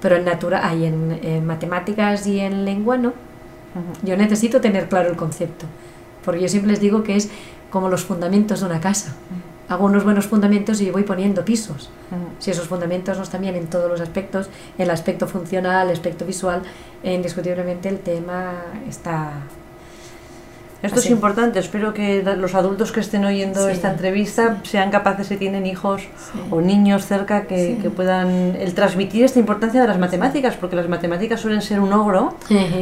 [0.00, 3.12] pero en natura, hay en, en matemáticas y en lengua no.
[4.02, 5.66] Yo necesito tener claro el concepto,
[6.24, 7.30] porque yo siempre les digo que es
[7.70, 9.14] como los fundamentos de una casa.
[9.68, 11.90] Hago unos buenos fundamentos y voy poniendo pisos.
[12.10, 12.20] Ujú.
[12.40, 15.92] Si esos fundamentos no están bien en todos los aspectos, en el aspecto funcional, el
[15.92, 16.62] aspecto visual,
[17.04, 18.54] indiscutiblemente el tema
[18.88, 19.32] está...
[20.82, 21.08] Esto Así.
[21.08, 21.58] es importante.
[21.58, 23.72] Espero que los adultos que estén oyendo Sí.
[23.72, 26.40] esta entrevista sean capaces, si tienen hijos Sí.
[26.50, 27.78] o niños cerca, que, Sí.
[27.82, 31.92] que puedan el transmitir esta importancia de las matemáticas, porque las matemáticas suelen ser un
[31.92, 32.34] ogro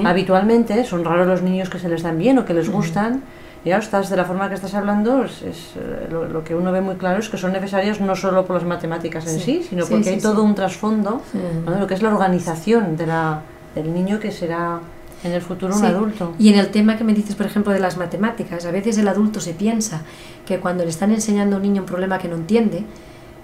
[0.04, 0.84] habitualmente.
[0.84, 3.22] Son raros los niños que se les dan bien o que les gustan.
[3.64, 6.54] Y ahora estás, de la forma que estás hablando, es, es, eh, lo, lo que
[6.54, 9.66] uno ve muy claro es que son necesarias no solo por las matemáticas en Sí.
[9.68, 11.38] sino porque hay todo un trasfondo Sí.
[11.66, 11.72] ¿no?
[11.72, 13.40] de lo que es la organización de la,
[13.74, 14.78] del niño que será
[15.24, 15.87] en el futuro un Sí.
[15.87, 16.35] adulto.
[16.38, 19.09] Y en el tema que me dices, por ejemplo, de las matemáticas, a veces el
[19.09, 20.02] adulto se piensa
[20.46, 22.85] que cuando le están enseñando a un niño un problema que no entiende,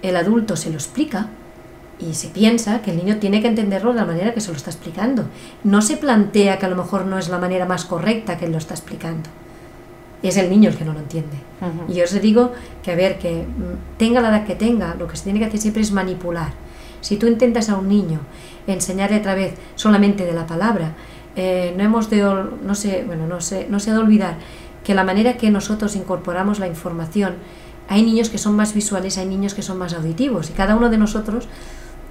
[0.03, 1.29] el adulto se lo explica
[1.99, 4.57] y se piensa que el niño tiene que entenderlo de la manera que se lo
[4.57, 5.25] está explicando.
[5.63, 8.53] No se plantea que a lo mejor no es la manera más correcta que él
[8.53, 9.31] lo está explicando.
[10.23, 11.37] es el niño el que no lo entiende.
[11.87, 15.07] Y yo os digo que, a ver, que mm, tenga la edad que tenga, lo
[15.07, 16.49] que se tiene que hacer siempre es manipular.
[17.03, 18.21] Si tú intentas a un niño
[18.67, 20.93] enseñarle a través solamente de la palabra,
[21.37, 24.37] eh, no hemos de, no sé, bueno, no sé, no se ha de olvidar
[24.85, 27.35] que la manera que nosotros incorporamos la información,
[27.89, 30.91] hay niños que son más visuales, hay niños que son más auditivos, y cada uno
[30.91, 31.49] de nosotros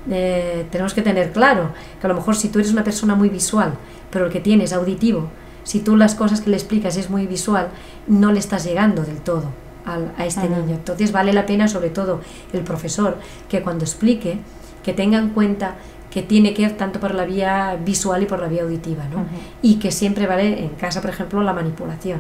[0.09, 1.69] eh, tenemos que tener claro
[2.01, 3.73] que a lo mejor si tú eres una persona muy visual,
[4.11, 5.29] pero el que tienes auditivo,
[5.63, 7.69] si tú las cosas que le explicas es muy visual,
[8.07, 9.45] no le estás llegando del todo
[9.85, 10.75] a este niño.
[10.75, 13.17] Entonces vale la pena, sobre todo el profesor,
[13.49, 14.39] que cuando explique,
[14.83, 15.75] que tenga en cuenta
[16.13, 19.25] que tiene que ir tanto por la vía visual y por la vía auditiva, ¿no?
[19.63, 22.19] Y que siempre vale en casa, por ejemplo, la manipulación.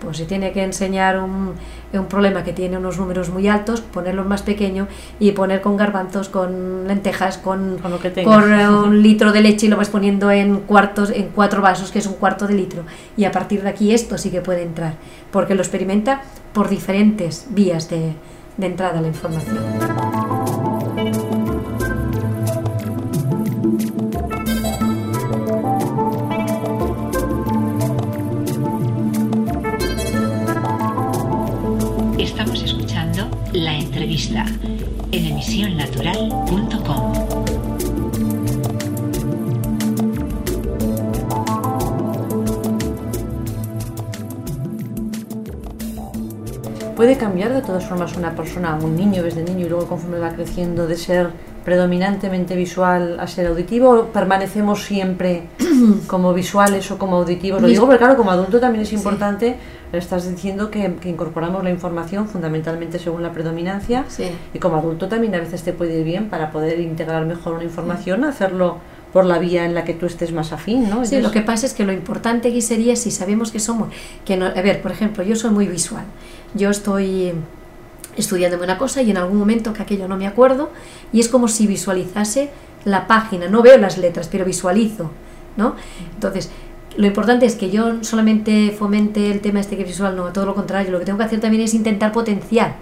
[0.00, 1.52] Pues si tiene que enseñar un,
[1.92, 4.88] un problema que tiene unos números muy altos, ponerlo más pequeño
[5.20, 9.42] y poner con garbanzos, con lentejas, con, Con lo que con, eh, un litro de
[9.42, 12.54] leche y lo vas poniendo en cuartos, en cuatro vasos, que es un cuarto de
[12.54, 12.84] litro.
[13.14, 14.94] Y a partir de aquí esto sí que puede entrar,
[15.30, 16.22] porque lo experimenta
[16.54, 18.14] por diferentes vías de,
[18.56, 20.43] de entrada a la información.
[34.14, 34.46] La entrevista
[35.10, 37.12] en emisionnatural.com.
[46.94, 50.30] ¿Puede cambiar de todas formas una persona, un niño desde niño y luego conforme va
[50.30, 51.30] creciendo de ser
[51.64, 55.48] predominantemente visual a ser auditivo permanecemos siempre
[56.06, 57.60] como visuales o como auditivos?
[57.62, 59.56] Lo digo porque claro, como adulto también es importante,
[59.92, 64.24] estás diciendo que, que incorporamos la información fundamentalmente según la predominancia Sí.
[64.52, 67.64] y como adulto también a veces te puede ir bien para poder integrar mejor una
[67.64, 68.78] información, hacerlo
[69.12, 71.04] por la vía en la que tú estés más afín, ¿no?
[71.04, 73.88] Sí, Entonces- lo que pasa es que lo importante aquí sería si sabemos que somos,
[74.24, 76.02] que no, a ver, por ejemplo, yo soy muy visual.
[76.54, 77.32] Yo estoy
[78.16, 80.70] estudiándome una cosa y en algún momento que aquello no me acuerdo
[81.12, 82.50] y es como si visualizase
[82.84, 85.10] la página, no veo las letras, pero visualizo,
[85.56, 85.74] ¿no?
[86.14, 86.50] Entonces,
[86.96, 90.54] lo importante es que yo solamente fomente el tema este que visual, no, todo lo
[90.54, 92.74] contrario, lo que tengo que hacer también es intentar potenciar,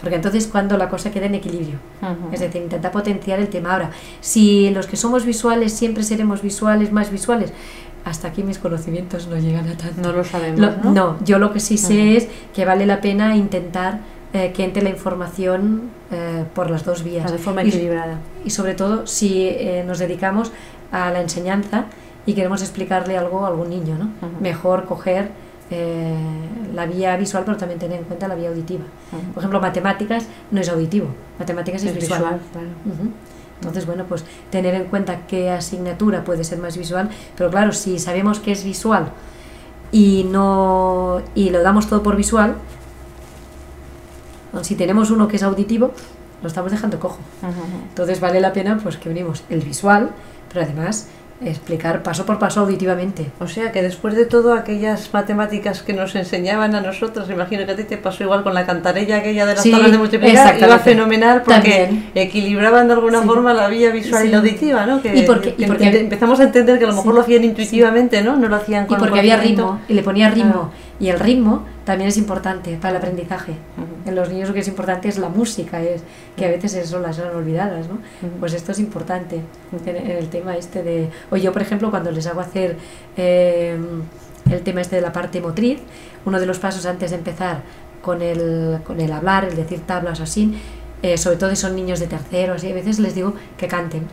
[0.00, 1.76] porque entonces cuando la cosa queda en equilibrio.
[2.32, 3.72] Es decir, intentar potenciar el tema.
[3.72, 7.52] Ahora, si los que somos visuales siempre seremos visuales, más visuales,
[8.04, 10.02] hasta aquí mis conocimientos no llegan a tanto.
[10.02, 10.90] No lo sabemos, Lo- ¿no?
[10.92, 14.00] no, yo lo que sí sé es que vale la pena intentar
[14.32, 17.30] eh, que entre la información eh, por las dos vías.
[17.30, 18.18] de forma Y- equilibrada.
[18.44, 20.50] y sobre todo si eh, nos dedicamos
[20.92, 21.86] a la enseñanza
[22.26, 24.10] y queremos explicarle algo a algún niño, ¿no?
[24.40, 25.30] Mejor coger
[25.70, 26.14] eh,
[26.74, 28.84] la vía visual, pero también tener en cuenta la vía auditiva.
[29.32, 32.20] Por ejemplo, matemáticas no es auditivo, matemáticas es, Es visual.
[32.20, 32.68] visual, claro.
[33.56, 37.98] Entonces, bueno, pues tener en cuenta qué asignatura puede ser más visual, pero claro, si
[37.98, 39.06] sabemos que es visual
[39.92, 42.56] y no y lo damos todo por visual,
[44.62, 45.92] si tenemos uno que es auditivo,
[46.42, 47.18] lo estamos dejando cojo.
[47.88, 50.10] Entonces vale la pena pues que unimos el visual,
[50.52, 51.08] pero además
[51.44, 53.26] explicar paso por paso auditivamente.
[53.40, 57.72] O sea que después de todo aquellas matemáticas que nos enseñaban a nosotros, imagino que
[57.72, 60.56] a ti te pasó igual con la cantarella aquella de las Sí, tablas de multiplicar,
[60.56, 62.10] iba fenomenal porque También.
[62.14, 63.26] equilibraban de alguna Sí.
[63.26, 65.02] forma la vía visual y la auditiva, ¿no?
[65.02, 67.42] Que, Y porque- que y porque- empezamos a entender que a lo mejor lo hacían
[67.42, 68.36] intuitivamente, ¿no?
[68.36, 70.70] No lo hacían Y con porque había ritmo, y le ponía ritmo.
[71.00, 73.54] Y el ritmo también es importante para el aprendizaje.
[74.06, 76.02] En los niños lo que es importante es la música, es
[76.36, 77.98] que a veces eso las son olvidadas, ¿no?
[78.40, 79.40] Pues esto es importante
[79.86, 81.08] en, en el tema este de...
[81.30, 82.76] O yo, por ejemplo, cuando les hago hacer
[83.16, 83.78] eh,
[84.50, 85.80] el tema este de la parte motriz,
[86.24, 87.62] uno de los pasos antes de empezar
[88.02, 90.54] con el, con el hablar, el decir tablas o así,
[91.02, 94.06] eh, sobre todo si son niños de tercero, así, a veces les digo que canten,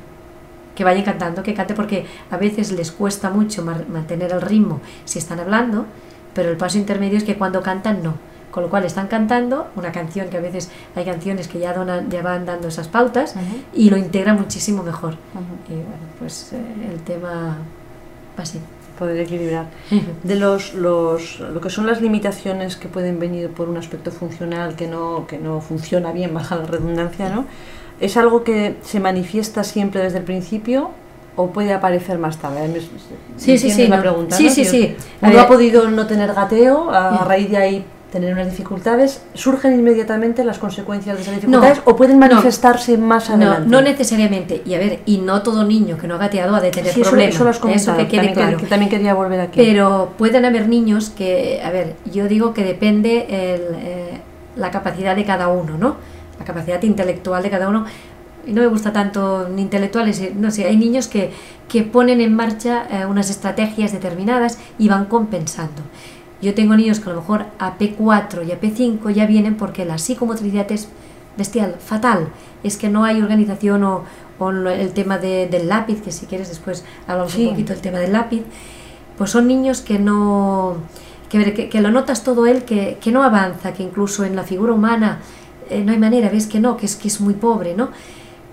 [0.76, 5.20] que vayan cantando, que cante porque a veces les cuesta mucho mantener el ritmo si
[5.20, 5.86] están hablando,
[6.34, 8.16] pero el paso intermedio es que cuando cantan no.
[8.52, 12.10] Con lo cual están cantando una canción que a veces hay canciones que ya, donan,
[12.10, 13.62] ya van dando esas pautas Ujú.
[13.76, 15.14] y lo integra muchísimo mejor.
[15.36, 15.74] Ujú.
[15.74, 16.62] Y bueno, pues eh,
[16.92, 17.58] el tema
[18.38, 18.60] va así.
[18.98, 19.68] Poder equilibrar.
[20.24, 24.76] De los, los, lo que son las limitaciones que pueden venir por un aspecto funcional
[24.76, 27.46] que no, que no funciona bien, baja la redundancia, ¿no?
[28.00, 30.90] ¿Es algo que se manifiesta siempre desde el principio
[31.42, 32.68] o puede aparecer más tarde?
[32.68, 34.02] Me- Sí, sí, ¿entiendes sí, la no.
[34.02, 34.50] pregunta, Sí, ¿no?
[34.52, 34.96] sí, sí.
[35.22, 35.46] A Uno ver.
[35.46, 37.28] ha podido no tener gateo, a Mm.
[37.28, 39.22] raíz de ahí tener unas dificultades.
[39.36, 42.28] ¿Surgen inmediatamente las consecuencias de esas dificultades o pueden no.
[42.28, 43.70] manifestarse más No, adelante?
[43.70, 44.62] no necesariamente.
[44.66, 47.02] Y a ver, y no todo niño que no ha gateado ha de tener Sí,
[47.02, 47.36] eso, problemas.
[47.36, 48.58] eso lo has comentado, que quede también, claro.
[48.58, 49.60] que también quería volver aquí.
[49.62, 54.22] Pero pueden haber niños que, a ver, yo digo que depende el, eh,
[54.58, 55.96] la capacidad de cada uno, ¿no?
[56.40, 57.86] La capacidad intelectual de cada uno.
[58.54, 61.32] No me gusta tanto ni intelectuales, eh, no sé, hay niños que,
[61.68, 65.82] que ponen en marcha eh, unas estrategias determinadas y van compensando.
[66.42, 69.86] Yo tengo niños que a lo mejor a P4 y a P5 ya vienen porque
[69.86, 70.88] la psicomotricidad es
[71.38, 72.30] bestial, fatal.
[72.64, 74.04] Es que no hay organización o,
[74.40, 78.14] o el tema del lápiz, que si quieres después hablamos un poquito del tema del
[78.14, 78.44] lápiz.
[79.18, 80.78] Pues son niños que no...
[81.30, 84.74] Que, que, lo notas todo él, que, que, no avanza, que incluso en la figura
[84.74, 85.20] humana
[85.70, 87.90] eh, no hay manera, ves que no, que es, que es muy pobre, ¿no?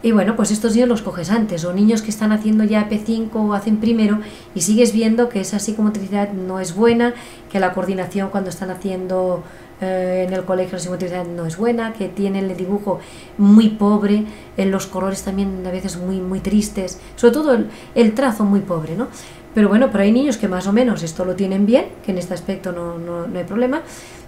[0.02, 3.30] Y bueno, pues estos niños los coges antes, o niños que están haciendo ya P5
[3.32, 4.20] o hacen primero
[4.54, 7.14] y sigues viendo que esa psicomotricidad no es buena,
[7.50, 9.42] que la coordinación cuando están haciendo
[9.80, 13.00] eh, en el colegio la psicomotricidad no es buena, que tienen el dibujo
[13.38, 14.24] muy pobre,
[14.56, 17.58] en los colores también a veces muy, muy tristes, sobre todo
[17.94, 19.08] el, trazo muy pobre, ¿no?
[19.54, 22.18] Pero bueno, pero hay niños que más o menos esto lo tienen bien, que en
[22.18, 23.80] este aspecto no, no, no hay problema,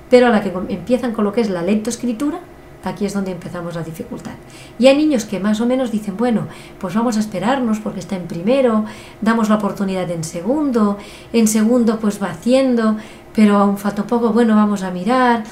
[0.08, 2.40] pero a la que empiezan con lo que es la lectoescritura,
[2.84, 4.32] aquí es donde empezamos la dificultad.
[4.78, 6.46] Y hay niños que más o menos dicen, bueno,
[6.78, 8.84] pues vamos a esperarnos porque está en primero,
[9.20, 10.98] damos la oportunidad en segundo,
[11.32, 12.96] en segundo pues va haciendo,
[13.34, 15.44] pero aún falta un poco, bueno, vamos a mirar.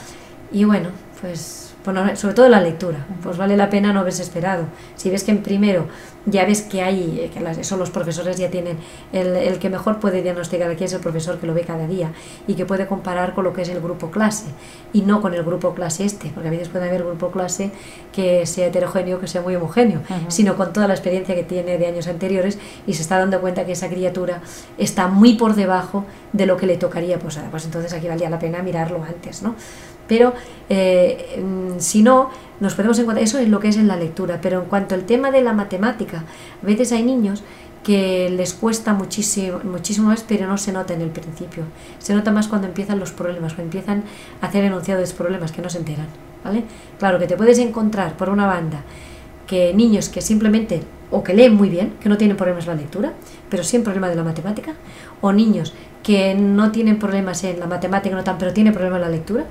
[0.53, 1.66] Y bueno, pues
[2.15, 4.65] sobre todo la lectura, pues vale la pena no haberse esperado.
[4.97, 5.87] Si ves que en primero
[6.27, 8.79] ya ves que hay, eh, que las, eso los profesores ya tienen,
[9.13, 12.11] el, el, que mejor puede diagnosticar aquí es el profesor que lo ve cada día
[12.49, 14.47] y que puede comparar con lo que es el grupo clase
[14.93, 17.71] y no con el grupo clase este, porque a veces puede haber grupo clase
[18.13, 21.87] que sea heterogéneo, que sea muy homogéneo, sino con toda la experiencia que tiene de
[21.87, 24.41] años anteriores y se está dando cuenta que esa criatura
[24.79, 28.39] está muy por debajo de lo que le tocaría, pues, pues entonces aquí valía la
[28.39, 29.55] pena mirarlo antes, ¿no?
[30.09, 30.35] Pero
[30.69, 31.43] eh,
[31.79, 32.31] si no,
[32.61, 35.05] nos podemos encontrar, eso es lo que es en la lectura, pero en cuanto al
[35.05, 36.25] tema de la matemática,
[36.63, 37.43] a veces hay niños
[37.83, 41.63] que les cuesta muchísimo, muchísimo más, pero no se nota en el principio.
[42.01, 44.03] Se nota más cuando empiezan los problemas, cuando empiezan
[44.41, 46.07] a hacer enunciados problemas que no se enteran.
[46.43, 46.65] ¿vale?
[46.99, 48.83] Claro que te puedes encontrar por una banda
[49.47, 50.83] que niños que simplemente
[51.13, 53.13] o que leen muy bien, que no tienen problemas en la lectura,
[53.49, 54.75] pero sí en problema de la matemática,
[55.21, 59.03] o niños que no tienen problemas en la matemática, no tan, pero tienen problemas en
[59.03, 59.45] la lectura,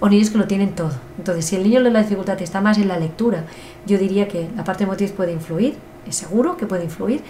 [0.00, 0.92] o niños que lo tienen todo.
[1.18, 3.44] Entonces, si el niño la dificultad está más en la lectura,
[3.86, 5.76] yo diría que la parte motriz puede influir,
[6.06, 7.22] es seguro que puede influir,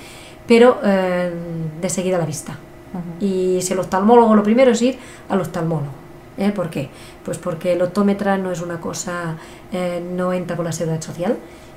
[0.47, 1.33] pero eh,
[1.81, 2.53] de seguida la vista.
[2.93, 3.25] Uh -huh.
[3.59, 4.99] Y si el oftalmólogo, lo primero es ir
[5.29, 5.93] al oftalmólogo.
[6.39, 6.53] ¿Eh?
[6.53, 6.89] ¿Por qué?
[7.25, 9.37] Pues porque el optómetra no es una cosa,
[9.73, 11.37] eh, no entra por la seguridad social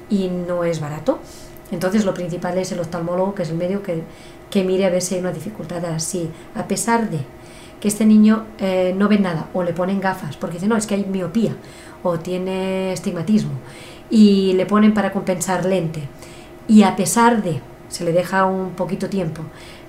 [0.10, 1.20] y no es barato.
[1.72, 4.04] Entonces lo principal es el oftalmólogo, que es el medio que,
[4.52, 7.20] que mire a ver si hay una dificultad así, a pesar de
[7.82, 10.88] que este niño eh, no ve nada o le ponen gafas porque dice no es
[10.88, 11.56] que hay miopía
[12.04, 13.52] o tiene estigmatismo
[14.10, 16.08] y le ponen para compensar lente.
[16.68, 17.60] Y a pesar de
[17.90, 19.42] se le deja un poquito tiempo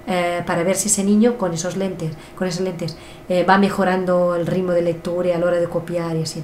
[0.06, 2.96] eh, para ver si ese niño con esos lentes con esos lentes
[3.28, 6.42] eh, va mejorando el ritmo de lectura y a la hora de copiar y así.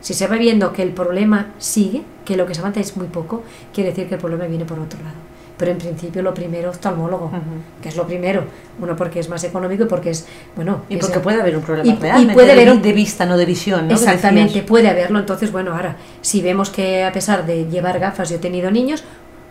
[0.00, 3.08] Si se va viendo que el problema sigue que lo que se avanza es muy
[3.08, 3.42] poco
[3.72, 5.29] quiere decir que el problema viene por otro lado
[5.60, 7.82] pero en principio lo primero oftalmólogo, uh -huh.
[7.82, 8.44] que es lo primero,
[8.80, 10.84] uno porque es más económico y porque es, bueno...
[10.88, 13.26] Y porque es, puede haber un problema y, real, y puede haber un, de vista,
[13.26, 13.92] no de visión, ¿no?
[13.92, 18.36] Exactamente, puede haberlo, entonces, bueno, ahora, si vemos que a pesar de llevar gafas, yo
[18.36, 19.04] he tenido niños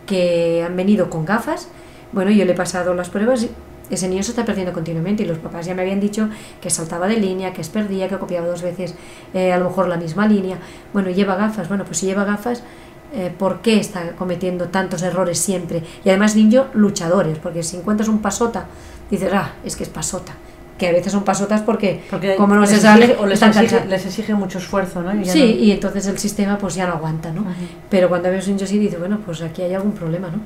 [0.08, 1.68] que han venido con gafas,
[2.12, 3.52] bueno, yo le he pasado las pruebas y
[3.92, 6.28] ese niño se está perdiendo continuamente y los papás ya me habían dicho
[6.60, 8.96] que saltaba de línea, que es perdía, que copiaba dos veces
[9.36, 10.58] eh, a lo mejor la misma línea.
[10.92, 12.64] Bueno, lleva gafas, bueno, pues si lleva gafas
[13.12, 15.84] eh, por qué está cometiendo tantos errores siempre.
[16.06, 18.68] Y además niños luchadores, porque si encuentras un pasota,
[19.10, 20.34] dices, ah, es que es pasota.
[20.78, 24.06] Que a veces son pasotas porque, porque como no se sale, o les exige, les
[24.06, 25.14] exige, mucho esfuerzo, ¿no?
[25.14, 25.64] Y sí, no...
[25.64, 27.46] y entonces el sistema pues ya no aguanta, ¿no?
[27.90, 30.40] Pero cuando ves un niño así, dices, bueno, pues aquí hay algún problema, ¿no?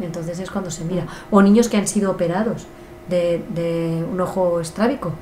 [0.00, 1.06] Entonces es cuando se mira.
[1.30, 2.66] O niños que han sido operados
[3.10, 5.12] de, de un ojo estrábico.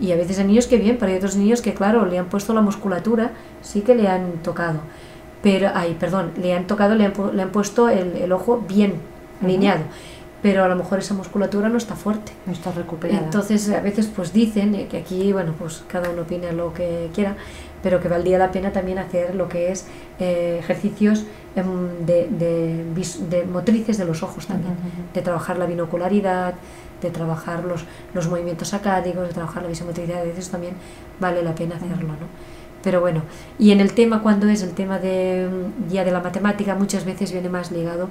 [0.00, 2.26] Y a veces hay niños que bien, pero hay otros niños que, claro, le han
[2.26, 3.32] puesto la musculatura,
[3.62, 4.80] sí que le han tocado
[5.42, 8.94] pero, ay, perdón, le han tocado, le han, le han puesto el, el, ojo bien
[9.42, 10.40] alineado, uh -huh.
[10.42, 12.32] pero a lo mejor esa musculatura no está fuerte.
[12.46, 13.24] No está recuperada.
[13.24, 17.36] Entonces, a veces pues dicen que aquí, bueno, pues cada uno opina lo que quiera,
[17.82, 19.86] pero que valdría la pena también hacer lo que es
[20.18, 21.24] eh, ejercicios
[21.54, 22.84] de, de,
[23.30, 25.14] de, motrices de los ojos también, uh -huh.
[25.14, 26.54] de trabajar la binocularidad,
[27.02, 27.84] de trabajar los,
[28.14, 30.74] los movimientos acádicos, de trabajar la visomotricidad, a veces también
[31.18, 32.26] vale la pena hacerlo, ¿no?
[32.82, 33.22] Pero bueno,
[33.58, 35.48] y en el tema, cuando es el tema de,
[35.90, 38.08] ya de la matemática, muchas veces viene más ligado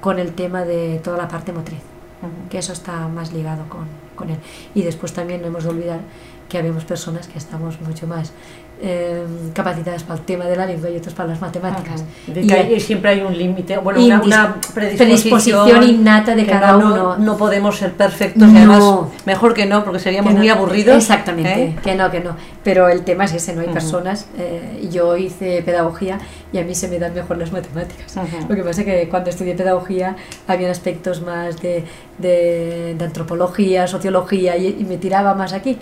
[0.00, 1.80] con el tema de toda la parte motriz,
[2.22, 2.48] uh -huh.
[2.48, 4.38] que eso está más ligado con, con, él.
[4.74, 6.00] Y después también no hemos de olvidar
[6.48, 8.32] que habemos personas que estamos mucho más
[8.80, 12.04] eh, capacitadas para el tema de la lengua y otras para las matemáticas.
[12.28, 12.44] Uh -huh.
[12.44, 16.78] y, hay, siempre hay un límite, bueno, una, una predisposición, predisposición, innata de cada no,
[16.78, 17.16] uno.
[17.18, 18.52] No, podemos ser perfectos, no.
[18.54, 18.84] y además
[19.26, 20.96] mejor que no, porque seríamos no, muy aburridos.
[20.96, 21.76] Exactamente, ¿eh?
[21.82, 22.36] que no, que no.
[22.62, 23.74] Pero el tema es ese, no hay uh -huh.
[23.74, 24.26] personas.
[24.38, 26.18] Eh, yo hice pedagogía
[26.52, 28.16] y a mí se me dan mejor las matemáticas.
[28.16, 28.48] Uh -huh.
[28.48, 30.16] Lo que pasa es que cuando estudié pedagogía
[30.46, 31.84] había aspectos más de,
[32.18, 35.78] de, de antropología, sociología y, y me tiraba más aquí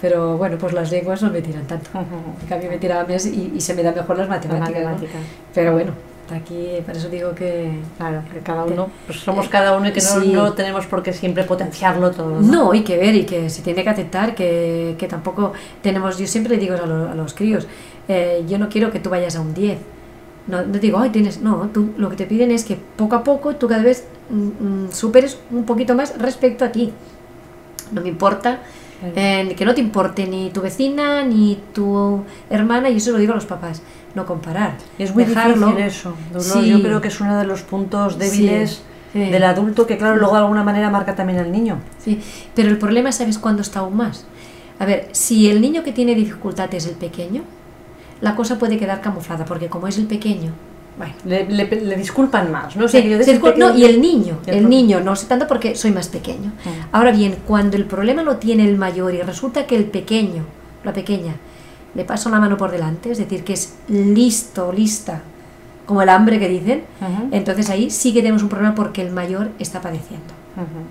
[0.00, 1.90] Pero bueno, pues las lenguas no me tiran tanto.
[1.94, 4.70] En cambio me tiraban más y, y se me da mejor las matemáticas.
[4.82, 4.84] ¿no?
[4.90, 5.18] matemática.
[5.54, 5.92] Pero bueno,
[6.34, 7.78] aquí, por eso digo que...
[7.96, 10.32] Claro, que cada uno, pues somos cada uno y que no, Sí.
[10.32, 12.40] no tenemos por qué siempre potenciarlo todo.
[12.42, 16.26] No, hay que ver y que se tiene que aceptar que, que tampoco tenemos, yo
[16.26, 17.66] siempre digo a, lo- a los críos,
[18.08, 19.78] eh, yo no quiero que tú vayas a un 10.
[20.48, 23.24] No, no digo, ay, tienes, no, tú lo que te piden es que poco a
[23.24, 26.92] poco tú cada vez mm, mm, superes un poquito más respecto a ti.
[27.92, 28.60] No me importa,
[29.00, 29.14] Claro.
[29.16, 33.32] eh, que no te importe ni tu vecina ni tu hermana, y eso lo digo
[33.32, 33.82] a los papás,
[34.14, 34.76] no comparar.
[34.98, 35.66] Es muy dejarlo.
[35.68, 36.14] difícil eso.
[36.32, 36.42] Dolor.
[36.64, 36.68] Sí.
[36.70, 38.82] Yo creo que es uno de los puntos débiles
[39.12, 39.30] Sí, sí.
[39.30, 41.78] del adulto que, claro, luego de alguna manera marca también al niño.
[41.98, 42.20] Sí,
[42.54, 44.24] pero el problema, ¿sabes cuándo está aún más?
[44.78, 47.42] A ver, si el niño que tiene dificultad es el pequeño,
[48.20, 50.52] la cosa puede quedar camuflada, porque como es el pequeño,
[50.96, 51.12] bueno.
[51.24, 52.86] Le, le- le disculpan más, ¿no?
[52.86, 55.46] O Sí, sea, ese discul- no, y el niño, el el niño, no sé tanto
[55.46, 56.48] porque soy más pequeño.
[56.64, 56.68] Mm.
[56.92, 60.44] Ahora bien, cuando el problema lo tiene el mayor y resulta que el pequeño,
[60.84, 61.34] la pequeña,
[61.94, 65.22] le paso la mano por delante, es decir, que es listo, lista,
[65.86, 67.28] como el hambre que dicen, Ujú.
[67.30, 70.32] entonces ahí sí que tenemos un problema porque el mayor está padeciendo.
[70.56, 70.84] Ujú.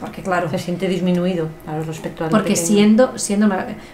[0.00, 2.66] Porque claro, Se siente disminuido claro, respecto al porque pequeño.
[2.66, 3.48] siendo, siendo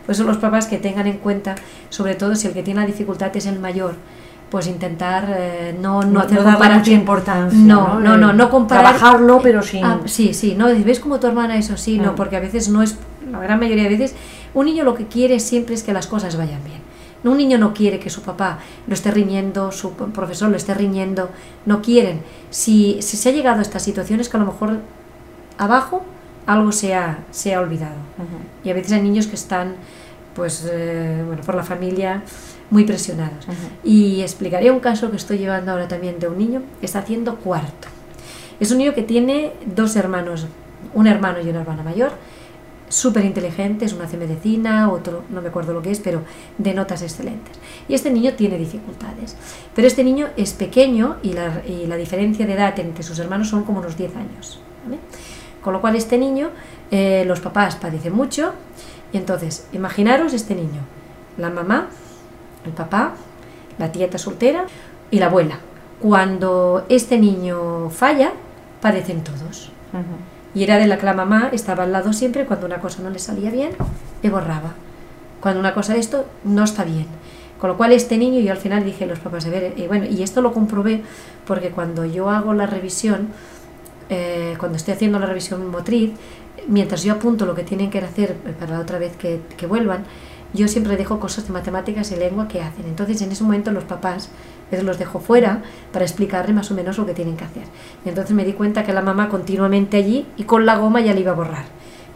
[0.04, 1.54] pues son los papás que tengan en cuenta,
[1.88, 3.94] sobre todo si el que tiene la dificultad es el mayor,
[4.50, 7.58] pues intentar eh, no, no, no, hacer no darle mucha importancia.
[7.58, 8.96] No, no, no, no comparar.
[8.96, 9.84] Trabajarlo, pero sin.
[9.84, 12.14] Ah, sí, sí, no, ves como tu hermana eso sí, no, Mm.
[12.14, 12.96] porque a veces no es,
[13.30, 14.14] la gran mayoría de veces,
[14.54, 16.80] un niño lo que quiere siempre es que las cosas vayan bien.
[17.24, 21.30] Un niño no quiere que su papá lo esté riñendo, su profesor lo esté riñendo,
[21.64, 22.20] no quieren.
[22.50, 24.76] Si, si se ha llegado a estas situaciones que a lo mejor
[25.56, 26.04] abajo
[26.46, 27.94] algo se ha, se ha olvidado.
[28.62, 29.76] Y a veces hay niños que están,
[30.34, 32.22] pues, eh, bueno, por la familia
[32.70, 33.46] muy presionados.
[33.82, 37.36] Y explicaré un caso que estoy llevando ahora también de un niño que está haciendo
[37.36, 37.88] cuarto.
[38.60, 40.46] Es un niño que tiene dos hermanos,
[40.94, 42.12] un hermano y una hermana mayor,
[42.88, 46.22] súper inteligentes, uno hace medicina, otro no me acuerdo lo que es, pero
[46.58, 47.56] de notas excelentes.
[47.88, 49.36] Y este niño tiene dificultades.
[49.74, 53.48] Pero este niño es pequeño y la, y la diferencia de edad entre sus hermanos
[53.48, 54.60] son como unos 10 años.
[54.84, 54.98] ¿vale?
[55.62, 56.50] Con lo cual este niño,
[56.90, 58.52] eh, los papás padecen mucho
[59.12, 60.82] y entonces, imaginaros este niño,
[61.38, 61.88] la mamá,
[62.64, 63.12] el papá,
[63.78, 64.66] la tieta soltera
[65.10, 65.58] y la abuela.
[66.00, 68.32] Cuando este niño falla,
[68.80, 69.70] padecen todos.
[70.54, 73.10] Y era de la que la mamá estaba al lado siempre, cuando una cosa no
[73.10, 73.70] le salía bien,
[74.22, 74.74] le borraba.
[75.40, 77.06] Cuando una cosa de esto no está bien.
[77.58, 79.86] Con lo cual este niño, yo al final dije a los papás, a ver, y
[79.86, 81.02] bueno, y esto lo comprobé
[81.46, 83.28] porque cuando yo hago la revisión,
[84.10, 86.12] eh, cuando estoy haciendo la revisión motriz,
[86.66, 90.04] mientras yo apunto lo que tienen que hacer para la otra vez que, que vuelvan,
[90.54, 92.86] yo siempre dejo cosas de matemáticas y lengua que hacen.
[92.86, 94.30] Entonces en ese momento los papás
[94.70, 97.64] veces los dejo fuera para explicarle más o menos lo que tienen que hacer.
[98.04, 101.12] Y entonces me di cuenta que la mamá continuamente allí y con la goma ya
[101.12, 101.64] le iba a borrar.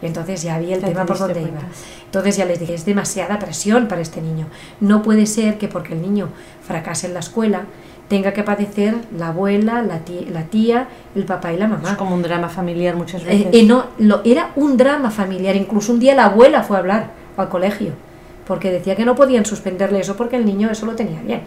[0.01, 1.59] Y entonces ya vi el tema te por donde iba.
[2.05, 4.47] Entonces ya les dije, es demasiada presión para este niño.
[4.79, 6.29] No puede ser que porque el niño
[6.65, 7.63] fracase en la escuela
[8.07, 11.97] tenga que padecer la abuela, la tía, la tía el papá y la Es mamá.
[11.97, 13.47] como un drama familiar muchas Eh, veces.
[13.51, 15.55] eh, no, lo, era un drama familiar.
[15.55, 17.91] Incluso un día la abuela fue a hablar al colegio
[18.49, 21.41] porque decía que no podían suspenderle eso porque el niño eso lo tenía bien.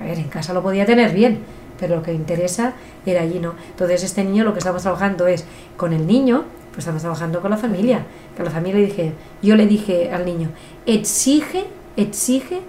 [0.00, 1.40] A ver, en casa lo podía tener bien,
[1.76, 2.74] pero lo que interesa
[3.04, 3.54] era allí no.
[3.70, 5.44] Entonces este niño lo que estamos trabajando es
[5.76, 8.06] con el niño, pues estamos trabajando con la familia.
[8.36, 10.50] Con la familia dije, yo le dije al niño,
[10.86, 11.64] exige,
[11.96, 12.60] exige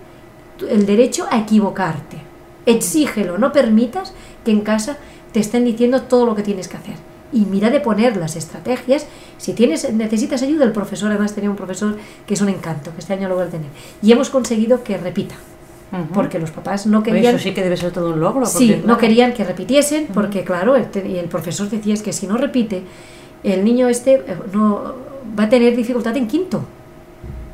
[0.68, 2.18] el derecho a equivocarte.
[2.66, 4.12] Exígelo, no permitas
[4.44, 4.98] que en casa
[5.34, 6.96] te estén diciendo todo lo que tienes que hacer.
[7.32, 9.06] Y mira de poner las estrategias.
[9.38, 13.00] Si tienes, necesitas ayuda, el profesor, además tenía un profesor que es un encanto, que
[13.00, 13.68] este año lo voy a tener.
[14.02, 15.36] Y hemos conseguido que repita,
[16.14, 17.36] porque los papás no Oye, querían...
[17.36, 18.46] Eso sí que debe ser todo un logro.
[18.46, 22.38] Sí, no querían que repitiesen, porque claro, el, el profesor decía es que si no
[22.38, 22.84] repite,
[23.44, 24.96] el niño este eh, no
[25.38, 26.64] va a tener dificultad en quinto.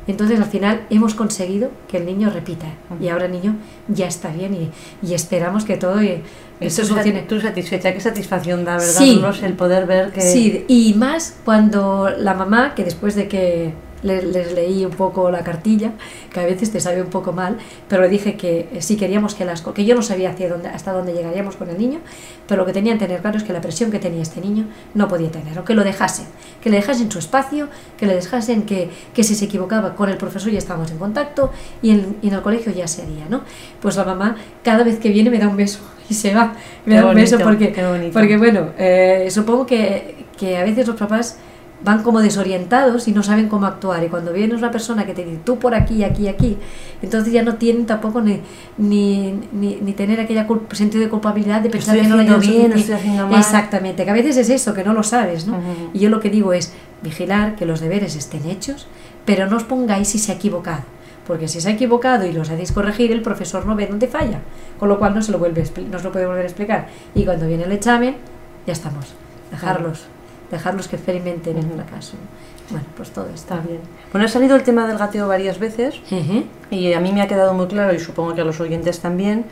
[0.06, 2.66] Entonces al final hemos conseguido que el niño repita
[3.00, 3.56] y ahora el niño
[3.88, 4.70] ya está bien y,
[5.06, 6.22] y esperamos que todo y,
[6.60, 7.22] se tú, solucione.
[7.22, 9.00] tú satisfecha, qué satisfacción da, ¿verdad?
[9.00, 9.20] Sí.
[9.42, 10.20] El poder ver que...
[10.20, 13.72] Sí, y más cuando la mamá, que después de que
[14.04, 15.92] le- les, leí un poco la cartilla,
[16.32, 17.56] que a veces te sabe un poco mal,
[17.88, 20.68] pero le dije que eh, sí queríamos que las que yo no sabía hacia dónde,
[20.68, 21.98] hasta dónde llegaríamos con el niño,
[22.46, 24.66] pero lo que tenían que tener claro es que la presión que tenía este niño
[24.94, 26.26] no podía tener, o que lo dejasen,
[26.62, 30.16] que le dejasen su espacio, que le dejasen que, que si se equivocaba con el
[30.16, 31.50] profesor ya estábamos en contacto
[31.82, 33.40] y en, y en el colegio ya se haría, ¿no?
[33.80, 36.94] Pues la mamá cada vez que viene me da un beso y se va, me
[36.94, 37.72] Qué da un beso porque,
[38.12, 41.38] porque bueno, eh, supongo que, que a veces los papás
[41.84, 44.02] van como desorientados y no saben cómo actuar.
[44.02, 46.56] Y cuando viene una persona que te dice tú por aquí, aquí, aquí,
[47.02, 48.40] entonces ya no tienen tampoco ni,
[48.78, 52.42] ni, ni, ni tener aquella sentido de culpabilidad de pensar Estoy que no lo bien,
[52.42, 52.80] suficiente.
[52.80, 53.38] estoy haciendo mal.
[53.38, 55.58] Exactamente, que a veces es eso, que no lo sabes, ¿no?
[55.92, 56.72] Y yo lo que digo es
[57.02, 58.86] vigilar que los deberes estén hechos,
[59.26, 60.82] pero no os pongáis si se ha equivocado,
[61.26, 64.40] porque si se ha equivocado y los hacéis corregir, el profesor no ve dónde falla,
[64.78, 66.88] con lo cual no se lo, vuelve, no se lo puede volver a explicar.
[67.14, 68.16] Y cuando viene el examen,
[68.66, 69.12] ya estamos,
[69.50, 70.06] dejarlos,
[70.50, 72.16] dejarlos que experimenten en el caso.
[72.70, 73.80] Bueno, pues todo está bien.
[74.12, 76.00] Bueno, ha salido el tema del gateo varias veces
[76.70, 79.44] y a mí me ha quedado muy claro y supongo que a los oyentes también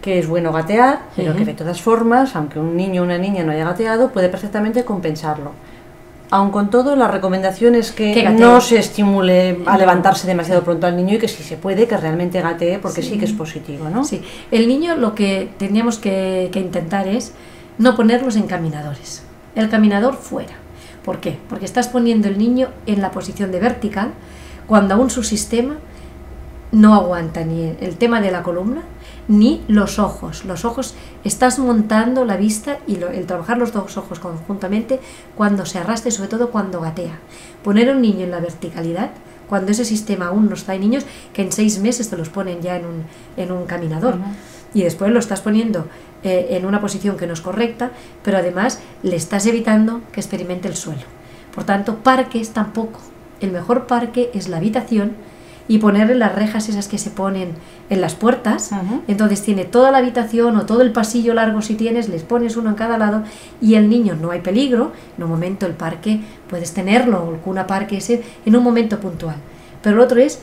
[0.00, 3.42] que es bueno gatear, pero que de todas formas, aunque un niño o una niña
[3.42, 5.52] no haya gateado, puede perfectamente compensarlo.
[6.30, 10.96] Aun con todo, la recomendación es que, no se estimule a levantarse demasiado pronto al
[10.96, 14.04] niño y que si se puede, que realmente gatee, porque sí, que es positivo, ¿no?
[14.04, 17.32] Sí, el niño lo que teníamos que, que intentar es
[17.78, 19.25] no ponerlos en caminadores.
[19.56, 20.54] El caminador fuera.
[21.04, 21.38] ¿Por qué?
[21.48, 24.12] Porque estás poniendo el niño en la posición de vertical
[24.68, 25.76] cuando aún su sistema
[26.72, 28.82] no aguanta ni el tema de la columna
[29.28, 30.44] ni los ojos.
[30.44, 30.94] Los ojos
[31.24, 35.00] estás montando la vista y el trabajar los dos ojos conjuntamente
[35.36, 37.18] cuando se arrastre, sobre todo cuando gatea.
[37.64, 39.10] Poner a un niño en la verticalidad,
[39.48, 42.62] cuando ese sistema aún no está, hay niños que en seis meses te los ponen
[42.62, 43.04] ya en un,
[43.36, 44.16] en un caminador.
[44.74, 45.86] Y después lo estás poniendo
[46.26, 47.92] eh, en una posición que no es correcta,
[48.24, 51.02] pero además le estás evitando que experimente el suelo.
[51.54, 52.98] Por tanto, parques tampoco.
[53.40, 55.12] El mejor parque es la habitación
[55.68, 57.50] y ponerle las rejas esas que se ponen
[57.90, 58.72] en las puertas.
[59.06, 62.70] Entonces tiene toda la habitación o todo el pasillo largo si tienes, les pones uno
[62.70, 63.22] en cada lado
[63.60, 64.90] y el niño no hay peligro.
[65.16, 69.36] En un momento el parque puedes tenerlo, o alguna parque ese, en un momento puntual.
[69.80, 70.40] Pero el otro es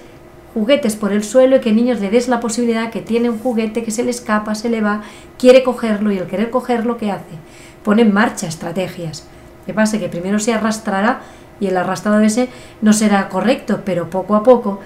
[0.54, 3.84] juguetes por el suelo y que niños le des la posibilidad que tiene un juguete
[3.84, 5.02] que se le escapa, se le va,
[5.38, 7.36] quiere cogerlo y el querer cogerlo, ¿qué hace?
[7.84, 9.28] Pone en marcha estrategias.
[9.66, 10.00] ¿Qué pasa?
[10.00, 11.22] Que primero se arrastrará
[11.60, 12.50] y el arrastrado ese
[12.82, 14.80] no será correcto, pero poco a poco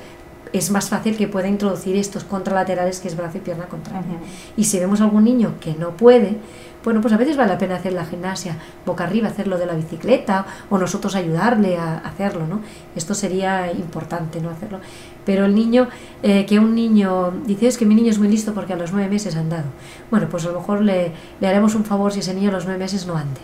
[0.54, 4.18] es más fácil que pueda introducir estos contralaterales que es brazo y pierna contraria.
[4.56, 6.38] Y si vemos algún niño que no puede,
[6.84, 9.74] bueno, pues a veces vale la pena hacer la gimnasia boca arriba, hacerlo de la
[9.74, 12.62] bicicleta o nosotros ayudarle a hacerlo, ¿no?
[12.96, 14.50] Esto sería importante, ¿no?
[14.50, 14.80] Hacerlo.
[15.26, 15.90] Pero el niño,
[16.24, 18.94] eh, que un niño dice, es que mi niño es muy listo porque a los
[18.94, 19.66] nueve meses ha andado.
[20.10, 22.64] Bueno, pues a lo mejor le, le haremos un favor si ese niño a los
[22.64, 23.42] nueve meses no ande.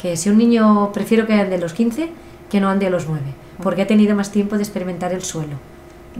[0.00, 2.10] Que si un niño, prefiero que ande a los quince
[2.50, 3.32] que no ande a los nueve,
[3.62, 5.56] porque ha tenido más tiempo de experimentar el suelo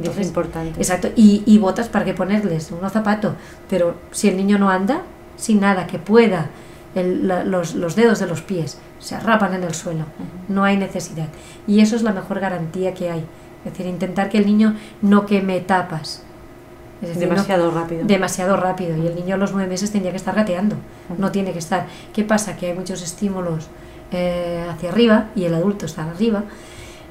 [0.03, 0.79] es importante.
[0.81, 3.35] Exacto, y, y, botas para que ponerles, unos zapatos.
[3.69, 5.03] Pero si el niño no anda,
[5.37, 6.51] sin nada que pueda,
[6.95, 10.05] los, los, dedos de los pies se arrapan en el suelo,
[10.49, 11.29] no hay necesidad.
[11.67, 13.25] Y eso es la mejor garantía que hay.
[13.65, 16.23] Es decir, intentar que el niño no queme etapas.
[17.03, 18.05] Es demasiado rápido.
[18.05, 18.97] Demasiado rápido.
[18.97, 20.77] Y el niño a los nueve meses tendría que estar gateando,
[21.19, 21.87] no tiene que estar.
[22.15, 22.57] ¿Qué pasa?
[22.57, 23.67] Que hay muchos estímulos
[24.13, 26.45] eh, hacia arriba y el adulto está arriba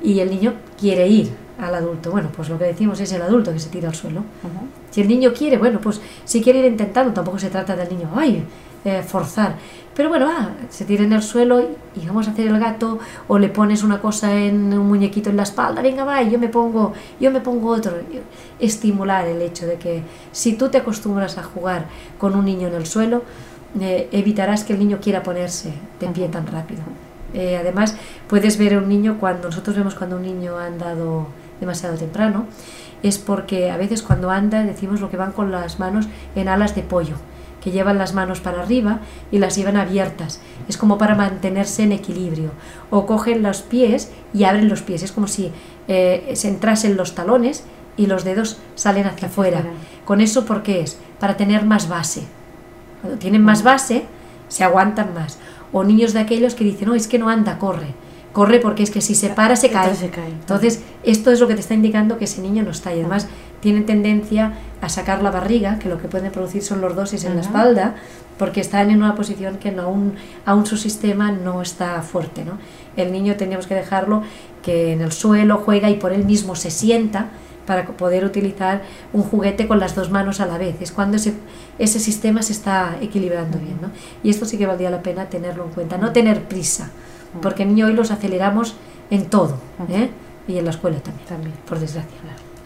[0.05, 2.11] y el niño quiere ir al adulto.
[2.11, 4.21] Bueno, pues lo que decimos es el adulto que se tira al suelo.
[4.91, 8.09] Si el niño quiere, bueno, pues si quiere ir intentando, tampoco se trata del niño,
[8.15, 8.43] ay,
[8.85, 9.55] eh, forzar.
[9.95, 11.59] Pero bueno, ah, se tira en el suelo
[11.95, 15.37] y vamos a hacer el gato, o le pones una cosa en un muñequito en
[15.37, 17.93] la espalda, venga, va, y yo me pongo, yo me pongo otro.
[18.59, 21.87] Estimular el hecho de que si tú te acostumbras a jugar
[22.19, 23.23] con un niño en el suelo,
[23.79, 26.83] eh, evitarás que el niño quiera ponerse de pie tan rápido.
[27.35, 27.95] Eh, además,
[28.27, 31.27] puedes ver a un niño cuando nosotros vemos cuando un niño ha andado
[31.59, 32.45] demasiado temprano,
[33.03, 36.75] es porque a veces cuando anda decimos lo que van con las manos en alas
[36.75, 37.15] de pollo,
[37.61, 38.99] que llevan las manos para arriba
[39.31, 40.39] y las llevan abiertas.
[40.69, 42.51] Es como para mantenerse en equilibrio.
[42.89, 45.03] O cogen los pies y abren los pies.
[45.03, 45.51] Es como si
[45.87, 47.63] eh, se entrasen los talones
[47.97, 49.63] y los dedos salen hacia afuera.
[50.05, 50.97] Con eso, ¿por qué es?
[51.19, 52.23] Para tener más base.
[53.01, 54.05] Cuando tienen más base,
[54.47, 55.39] se aguantan más.
[55.71, 57.93] O niños de aquellos que dicen, no, es que no anda, corre
[58.35, 59.93] corre porque es que si se para se cae.
[60.27, 63.29] Entonces, esto es lo que te está indicando que ese niño no está y además
[63.61, 67.35] tiene tendencia a sacar la barriga, que lo que puede producir son los dosis en
[67.35, 67.95] la espalda,
[68.37, 72.43] porque están en una posición que no, aún, aún su sistema no está fuerte.
[72.43, 72.57] ¿no?
[72.97, 74.21] El niño tenemos que dejarlo
[74.61, 77.29] que en el suelo juega y por él mismo se sienta
[77.65, 80.81] para poder utilizar un juguete con las dos manos a la vez.
[80.81, 81.33] Es cuando ese,
[81.79, 83.77] ese sistema se está equilibrando bien.
[83.81, 83.91] ¿no?
[84.23, 86.91] Y esto sí que valdría la pena tenerlo en cuenta, no tener prisa
[87.41, 88.75] porque el niño hoy los aceleramos
[89.09, 89.57] en todo,
[89.89, 90.09] ¿eh?
[90.47, 91.53] y en la escuela también, también.
[91.67, 92.17] por desgracia.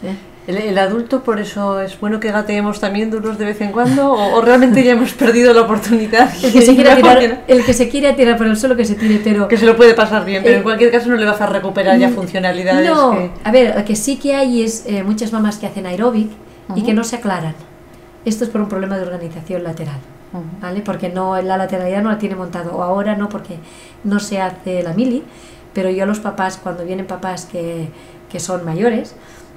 [0.04, 0.16] ¿eh?
[0.50, 4.42] El, adulto, por eso es bueno que gateemos también duros de vez en cuando, o,
[4.42, 6.34] realmente ya hemos perdido la oportunidad.
[6.44, 8.96] El que, se quiera tirar, el que se quiera tirar por el suelo, que se
[8.96, 9.48] tire, pero.
[9.48, 12.00] Que se lo puede pasar bien, pero en cualquier caso no le vas a recuperar
[12.00, 12.90] ya funcionalidades.
[12.90, 16.32] No, a ver, lo que sí que hay es eh, muchas mamás que hacen aeróbic
[16.76, 17.54] y que no se aclaran.
[18.26, 20.00] Esto es por un problema de organización lateral.
[20.62, 20.82] ¿vale?
[20.82, 23.58] Porque no, la lateralidad no la tiene montado, o ahora no, porque
[24.04, 25.24] no se hace la mili,
[25.74, 27.90] pero yo a los papás, cuando vienen papás que,
[28.32, 29.16] que son mayores,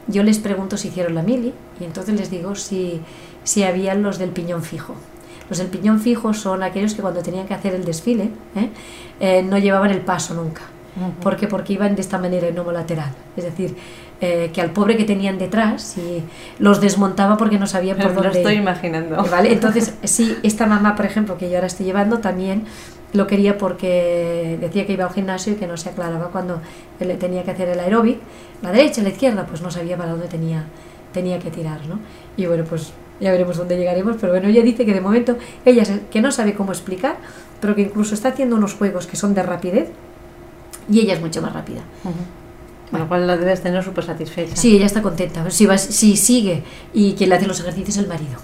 [0.09, 3.01] yo les pregunto si hicieron la mili y entonces les digo si,
[3.45, 4.95] si habían los del piñón fijo.
[5.49, 8.71] Los del piñón fijo son aquellos que cuando tenían que hacer el desfile ¿eh?
[9.21, 10.63] Eh, no llevaban el paso nunca.
[11.23, 11.49] ¿Por qué?
[11.49, 13.13] Porque iban de esta manera en homo lateral.
[13.35, 13.75] Es decir,
[14.21, 16.23] eh, que al pobre que tenían detrás y
[16.59, 18.29] los desmontaba porque no sabían por dónde.
[18.29, 19.25] Lo estoy imaginando.
[19.31, 19.53] ¿Vale?
[19.53, 22.65] Entonces, sí, esta mamá, por ejemplo, que yo ahora estoy llevando, también
[23.13, 26.61] lo quería porque decía que iba al gimnasio y que no se aclaraba cuando
[26.99, 28.19] él tenía que hacer el aeróbic,
[28.63, 30.65] la derecha, la izquierda, pues no sabía para dónde tenía,
[31.13, 31.99] tenía que tirar, ¿no?
[32.37, 35.85] Y bueno, pues ya veremos dónde llegaremos, pero bueno, ella dice que de momento ella
[36.11, 37.17] que no sabe cómo explicar,
[37.61, 39.91] pero que incluso está haciendo unos juegos que son de rapidez
[40.91, 41.83] y ella es mucho más rápida.
[42.91, 44.55] Con lo cual la debes tener súper satisfecha.
[44.55, 45.49] Sí, ella está contenta.
[45.51, 48.39] Si, va, si sigue y quien le hace los ejercicios es el marido.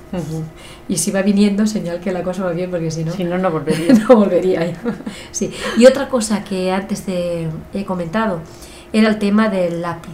[0.89, 3.12] Y si va viniendo, señal que la cosa va bien, porque si no...
[3.12, 3.93] Si no, no volvería.
[4.09, 4.72] no volvería.
[5.30, 5.53] sí.
[5.76, 8.41] Y otra cosa que antes te he comentado
[8.93, 10.12] era el tema del lápiz.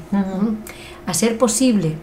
[1.07, 1.97] A ser posible,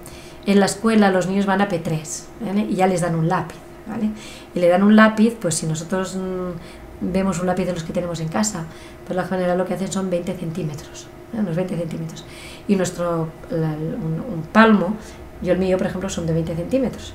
[0.45, 3.57] en la escuela los niños van a P3 y ya les dan un lápiz.
[3.87, 4.11] ¿vale?
[4.55, 7.91] Y le dan un lápiz, pues si nosotros mm, vemos un lápiz de los que
[7.91, 8.65] tenemos en casa,
[9.05, 11.07] pues la general lo que hacen son 20 centímetros
[11.39, 12.25] unos 20 centímetros.
[12.67, 14.95] Y nuestro, un, palmo,
[15.41, 17.13] yo el mío, por ejemplo, son de 20 centímetros.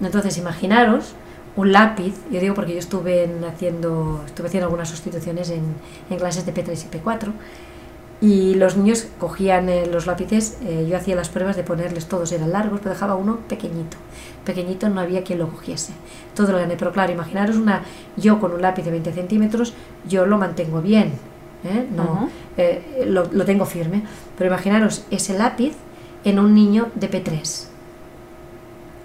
[0.00, 1.14] Entonces, imaginaros
[1.56, 5.64] un lápiz, yo digo porque yo estuve haciendo, estuve haciendo algunas sustituciones en,
[6.10, 7.32] en, clases de P3 y P4,
[8.20, 12.32] y los niños cogían eh, los lápices, eh, yo hacía las pruebas de ponerles, todos
[12.32, 13.96] eran largos, pero dejaba uno pequeñito.
[14.44, 15.92] Pequeñito no había quien lo cogiese.
[16.34, 17.82] Todo lo gané, pero claro, imaginaros una,
[18.16, 19.74] yo con un lápiz de 20 centímetros,
[20.08, 21.12] yo lo mantengo bien,
[21.64, 21.86] ¿eh?
[21.94, 24.02] no, eh, lo, tengo firme.
[24.38, 25.74] Pero imaginaros ese lápiz
[26.24, 27.66] en un niño de P3.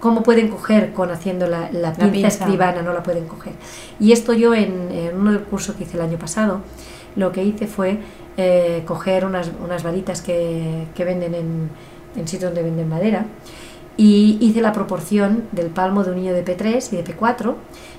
[0.02, 2.82] ¿Cómo pueden coger con haciendo la, la, pinza, escribana?
[2.82, 3.52] No la pueden coger.
[4.00, 6.60] Y esto yo en, uno del curso que hice el año pasado,
[7.14, 8.00] lo que hice fue
[8.36, 11.70] eh, coger unas, unas varitas que, que venden en,
[12.16, 13.26] en sitios donde venden madera
[13.96, 17.54] y hice la proporción del palmo de un niño de P3 y de P4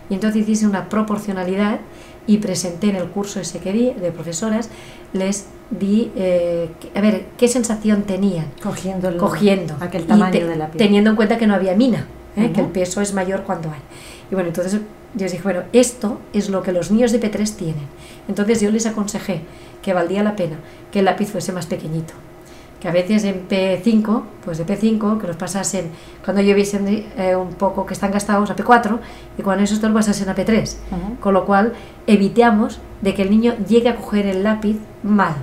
[0.10, 1.80] y entonces hice una proporcionalidad
[2.26, 4.70] y presenté en el curso ese que di de profesoras,
[5.14, 10.78] les di, eh, a ver, qué sensación tenían cogiendo, cogiendo aquel tamaño de la piel.
[10.78, 12.52] Teniendo en cuenta que no había mina, ¿eh?
[12.54, 13.80] que el peso es mayor cuando hay.
[14.32, 14.80] Y bueno, entonces yo
[15.16, 17.88] les dije, bueno, esto es lo que los niños de P3 tienen.
[18.28, 19.42] Entonces yo les aconsejé
[19.82, 20.58] que valdría la pena
[20.92, 22.14] que el lápiz fuese más pequeñito
[22.84, 25.90] que a veces en P5, pues de P5, que los pasasen,
[26.22, 26.86] cuando lloviesen
[27.18, 29.00] eh, un poco que están gastados a P4,
[29.38, 30.76] y cuando esos los pasasen a P3.
[31.22, 31.76] Con lo cual,
[32.08, 35.36] evitamos de que el niño llegue a coger el lápiz mal.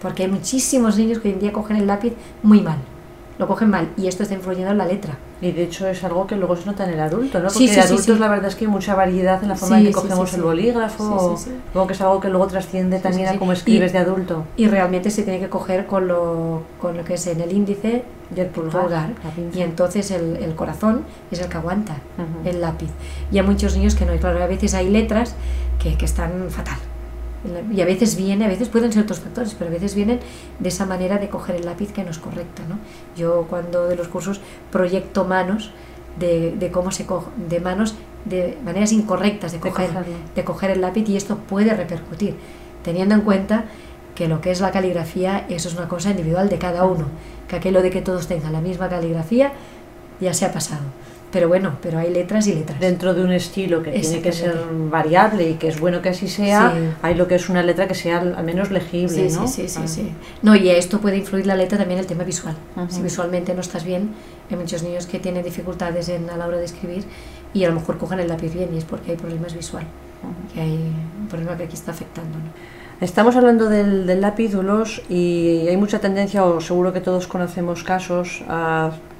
[0.00, 2.12] Porque hay muchísimos niños que hoy en día cogen el lápiz
[2.44, 2.78] muy mal
[3.38, 5.16] lo cogen mal y esto está influyendo en la letra.
[5.40, 7.44] Y de hecho es algo que luego se nota en el adulto, ¿no?
[7.44, 9.86] Porque sí, sí, adultos la verdad es que hay mucha variedad en la forma en
[9.86, 11.38] que cogemos el bolígrafo,
[11.72, 14.44] luego que es algo que luego trasciende también a cómo escribes de adulto.
[14.56, 18.04] Y realmente se tiene que coger con lo, con lo que es en el índice
[18.34, 19.10] y el pulgar,
[19.54, 21.96] y entonces el, el, corazón es el que aguanta
[22.44, 22.90] el lápiz.
[23.30, 25.34] Y hay muchos niños que no, y claro, a veces hay letras
[25.78, 26.78] que, que están fatal
[27.72, 30.18] y a veces viene, a veces pueden ser otros factores, pero a veces vienen
[30.58, 32.62] de esa manera de coger el lápiz que no es correcta.
[32.68, 32.78] ¿no?
[33.16, 34.40] Yo cuando de los cursos
[34.72, 35.70] proyecto manos
[36.18, 39.90] de, de cómo se coge, de manos, de maneras incorrectas de coger,
[40.34, 42.34] de, coger el lápiz y esto puede repercutir,
[42.82, 43.66] teniendo en cuenta
[44.16, 47.06] que lo que es la caligrafía, eso es una cosa individual de cada uno,
[47.46, 49.52] que aquello de que todos tengan la misma caligrafía
[50.20, 50.82] ya se ha pasado
[51.30, 52.80] pero bueno, pero hay letras y letras.
[52.80, 54.56] Dentro de un estilo que tiene que ser
[54.90, 57.94] variable y que es bueno que así sea, hay lo que es una letra que
[57.94, 59.46] sea al, menos legible, ¿no?
[59.46, 60.12] Sí, sí, sí,
[60.42, 62.56] No, y esto puede influir la letra también el tema visual.
[62.88, 64.10] Si visualmente no estás bien,
[64.50, 67.04] hay muchos niños que tienen dificultades en, a la hora de escribir
[67.52, 69.84] y a lo mejor cogen el lápiz bien y es porque hay problemas visual,
[70.54, 72.78] que hay un problema que aquí está afectando, ¿no?
[73.00, 78.42] Estamos hablando del, lápiz dulos y hay mucha tendencia, o seguro que todos conocemos casos,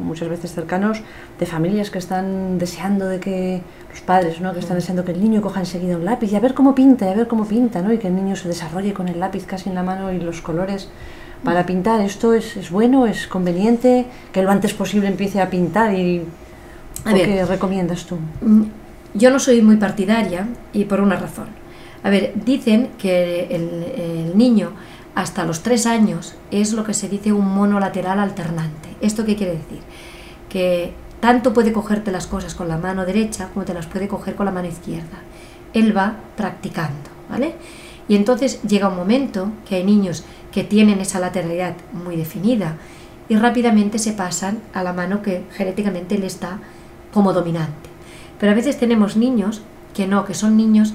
[0.00, 1.00] muchas veces cercanos,
[1.38, 4.52] de familias que están deseando de que los padres, ¿no?
[4.52, 7.08] que están deseando que el niño coja enseguida un lápiz y a ver cómo pinta,
[7.08, 7.92] a ver cómo pinta, ¿no?
[7.92, 10.40] y que el niño se desarrolle con el lápiz casi en la mano y los
[10.40, 10.88] colores
[11.44, 12.00] para pintar.
[12.00, 15.94] ¿Esto es, es bueno, es conveniente, que lo antes posible empiece a pintar?
[15.94, 16.24] y
[17.04, 18.16] ¿Qué recomiendas tú?
[18.40, 18.64] Mm,
[19.14, 21.57] yo no soy muy partidaria y por una razón.
[22.02, 24.72] A ver, dicen que el, niño
[25.14, 28.90] hasta los tres años es lo que se dice un mono lateral alternante.
[29.00, 29.80] ¿Esto qué quiere decir?
[30.48, 34.36] Que tanto puede cogerte las cosas con la mano derecha como te las puede coger
[34.36, 35.18] con la mano izquierda.
[35.74, 37.54] Él va practicando, ¿vale?
[38.08, 42.76] Y entonces llega un momento que hay niños que tienen esa lateralidad muy definida
[43.28, 46.58] y rápidamente se pasan a la mano que genéticamente le está
[47.12, 47.90] como dominante.
[48.38, 49.62] Pero a veces tenemos niños
[49.94, 50.94] que no, que son niños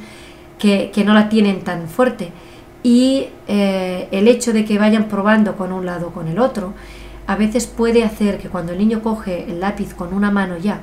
[0.57, 2.31] que, no la tienen tan fuerte.
[2.83, 6.73] Y eh, el hecho de que vayan probando con un lado o con el otro,
[7.27, 10.81] a veces puede hacer que cuando el niño coge el lápiz con una mano ya,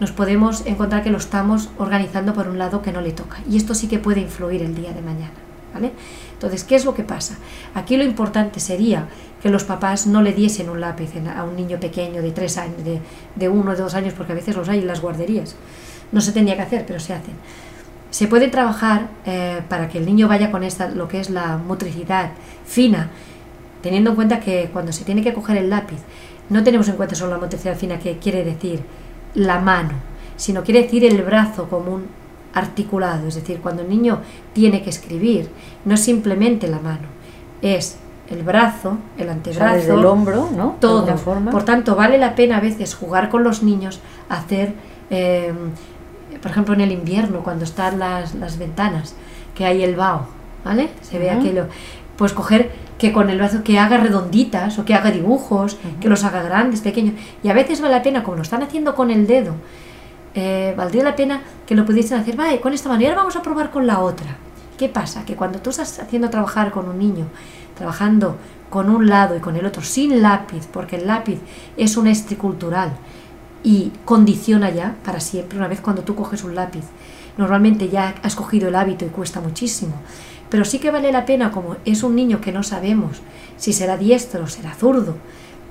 [0.00, 3.38] nos podemos encontrar que lo estamos organizando por un lado que no le toca.
[3.48, 5.32] Y esto sí que puede influir el día de mañana.
[5.72, 5.92] ¿vale?
[6.32, 7.36] Entonces, ¿qué es lo que pasa?
[7.74, 9.08] Aquí lo importante sería
[9.42, 12.78] que los papás no le diesen un lápiz a un niño pequeño de tres años,
[13.36, 15.56] de, uno o dos años, porque a veces los hay en las guarderías.
[16.12, 17.34] No se tendría que hacer, pero se hacen.
[18.14, 21.56] Se puede trabajar eh, para que el niño vaya con esta, lo que es la
[21.56, 22.30] motricidad
[22.64, 23.10] fina,
[23.82, 25.98] teniendo en cuenta que cuando se tiene que coger el lápiz,
[26.48, 28.84] no tenemos en cuenta solo la motricidad fina, que quiere decir
[29.34, 29.94] la mano,
[30.36, 32.06] sino quiere decir el brazo como un
[32.54, 33.26] articulado.
[33.26, 34.20] Es decir, cuando el niño
[34.52, 35.50] tiene que escribir,
[35.84, 37.08] no es simplemente la mano,
[37.62, 37.96] es
[38.30, 40.76] el brazo, el antebrazo, el hombro, ¿no?
[40.78, 41.16] Todo.
[41.50, 43.98] Por tanto, vale la pena a veces jugar con los niños,
[44.28, 44.72] hacer,
[45.10, 45.72] em,
[46.44, 49.14] por ejemplo, en el invierno, cuando están las, las ventanas,
[49.54, 50.26] que hay el vaho,
[50.62, 50.90] ¿vale?
[51.00, 51.68] Se ve aquello.
[52.18, 56.22] Pues coger que con el brazo que haga redonditas o que haga dibujos, que los
[56.22, 57.14] haga grandes, pequeños.
[57.42, 59.54] Y a veces vale la pena, como lo están haciendo con el dedo,
[60.34, 63.70] eh, valdría la pena que lo pudiesen hacer, vale, con esta manera vamos a probar
[63.70, 64.36] con la otra.
[64.76, 65.24] ¿Qué pasa?
[65.24, 67.24] Que cuando tú estás haciendo trabajar con un niño,
[67.74, 68.36] trabajando
[68.68, 71.40] con un lado y con el otro sin lápiz, porque el lápiz
[71.78, 72.92] es un estricultural
[73.64, 76.84] y condiciona ya para siempre, una vez cuando tú coges un lápiz,
[77.38, 79.94] normalmente ya has cogido el hábito y cuesta muchísimo.
[80.50, 83.22] Pero sí que vale la pena, como es un niño que no sabemos
[83.56, 85.16] si será diestro o será zurdo,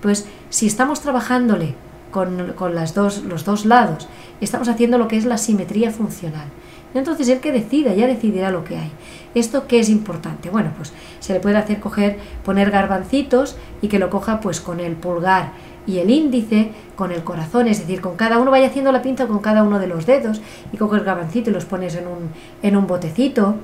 [0.01, 1.75] pues si estamos trabajándole
[2.11, 4.09] con, con las dos, los dos lados,
[4.41, 6.47] estamos haciendo lo que es la simetría funcional.
[6.93, 8.91] Entonces el que decida ya decidirá lo que hay.
[9.33, 10.49] ¿Esto qué es importante?
[10.49, 14.79] Bueno, pues se le puede hacer coger, poner garbancitos y que lo coja pues con
[14.79, 15.53] el pulgar
[15.85, 19.27] y el índice, con el corazón, es decir, con cada uno vaya haciendo la pinza
[19.27, 22.29] con cada uno de los dedos y coges el garbancito y los pones en un,
[22.61, 23.55] en un botecito.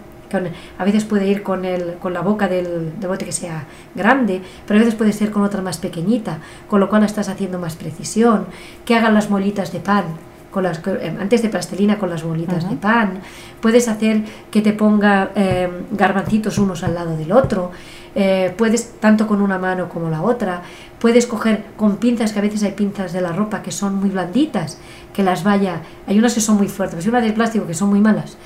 [0.77, 3.65] a veces puede ir con, el, con la boca del, del, bote que sea
[3.95, 7.59] grande, pero a veces puede ser con otra más pequeñita, con lo cual estás haciendo
[7.59, 8.45] más precisión.
[8.85, 10.05] Que hagan las molitas de pan,
[10.51, 13.21] con las, eh, antes de plastelina con las bolitas de pan,
[13.61, 17.71] puedes hacer que te ponga eh, garbancitos unos al lado del otro,
[18.15, 20.61] eh, puedes tanto con una mano como la otra,
[20.99, 24.09] puedes coger con pinzas, que a veces hay pinzas de la ropa que son muy
[24.09, 24.77] blanditas,
[25.13, 27.89] que las vaya, hay unas que son muy fuertes, hay unas de plástico que son
[27.89, 28.37] muy malas,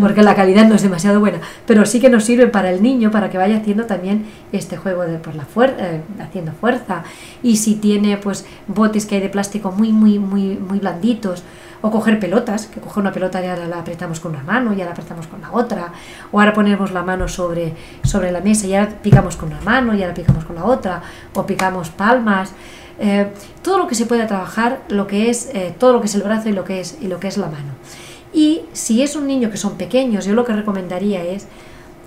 [0.00, 3.10] porque la calidad no es demasiado buena, pero sí que nos sirve para el niño,
[3.10, 5.82] para que vaya haciendo también este juego de por la fuerza,
[6.20, 7.04] haciendo fuerza,
[7.42, 11.42] y si tiene pues botes que hay de plástico muy, muy, muy, muy blanditos,
[11.84, 14.76] o coger pelotas, que coger una pelota y ahora la apretamos con una mano y
[14.76, 15.92] ahora la apretamos con la otra,
[16.32, 19.94] o ahora ponemos la mano sobre, sobre la mesa y ahora picamos con una mano
[19.94, 21.02] y ahora picamos con la otra,
[21.34, 22.54] o picamos palmas,
[22.98, 23.30] eh,
[23.60, 26.22] todo lo que se pueda trabajar, lo que es, eh, todo lo que es el
[26.22, 27.74] brazo y lo que es, y lo que es la mano.
[28.32, 31.48] Y si es un niño que son pequeños, yo lo que recomendaría es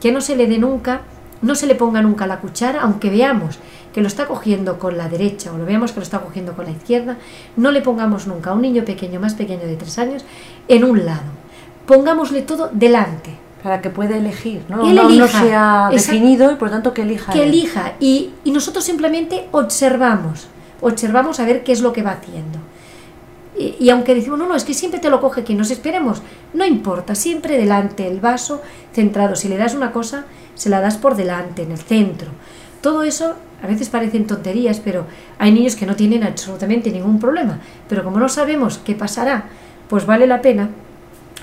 [0.01, 1.01] que no se le dé nunca,
[1.43, 3.59] no se le ponga nunca la cuchara, aunque veamos
[3.97, 6.65] que lo está cogiendo con la derecha o lo veamos que lo está cogiendo con
[6.65, 7.17] la izquierda,
[7.55, 10.23] no le pongamos nunca a un niño pequeño, más pequeño de tres años,
[10.67, 11.23] en un lado.
[11.87, 13.35] Pongámosle todo delante.
[13.63, 14.93] Para que pueda elegir, ¿no?
[14.93, 17.33] no, no sea definido y por tanto que elija.
[17.33, 17.93] Que elija.
[17.99, 20.47] Y, y nosotros simplemente observamos.
[20.79, 22.59] Observamos a ver qué es lo que va haciendo.
[23.57, 26.21] Y, y, aunque decimos, no, no, es que siempre te lo coge que nos esperemos,
[26.53, 28.61] no importa, siempre delante, el vaso
[28.93, 29.35] centrado.
[29.35, 32.29] Si le das una cosa, se la das por delante, en el centro.
[32.81, 35.05] Todo eso a veces parecen tonterías, pero
[35.39, 37.59] hay niños que no tienen absolutamente ningún problema.
[37.89, 39.45] Pero como no sabemos qué pasará,
[39.89, 40.69] pues vale la pena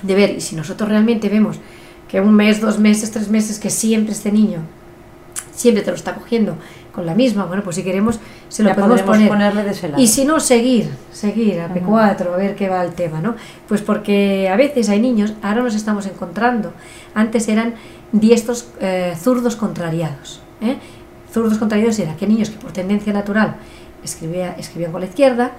[0.02, 0.30] de ver.
[0.30, 1.58] Y si nosotros realmente vemos
[2.08, 4.60] que un mes, dos meses, tres meses, que siempre este niño
[5.54, 6.56] siempre te lo está cogiendo
[6.92, 9.28] con la misma, bueno, pues si queremos se lo podemos poner.
[9.28, 10.00] Ponerle de ese lado.
[10.00, 13.34] Y si no, seguir, seguir a P4, a ver qué va el tema, ¿no?
[13.66, 16.72] Pues porque a veces hay niños, ahora nos estamos encontrando,
[17.14, 17.74] antes eran
[18.12, 20.40] diestros eh, zurdos contrariados.
[20.60, 20.76] ¿eh?
[21.34, 23.56] Zurdos contraídos era que niños que por tendencia natural
[24.04, 25.50] escribía, escribían con la izquierda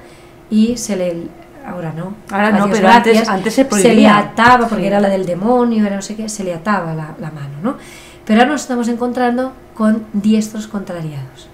[0.49, 1.27] y se le
[1.67, 5.25] ahora no ahora no pero antes, antes se, se le ataba porque era la del
[5.25, 7.75] demonio era no sé qué se le ataba la, la mano no
[8.25, 11.47] pero ahora nos estamos encontrando con diestros contrariados.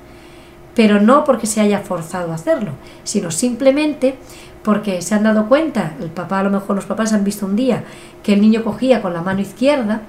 [0.73, 4.17] Pero no porque se haya forzado a hacerlo sino simplemente
[4.63, 7.55] porque se han dado cuenta el papá a lo mejor los papás han visto un
[7.55, 7.83] día
[8.23, 10.01] que el niño cogía con la mano izquierda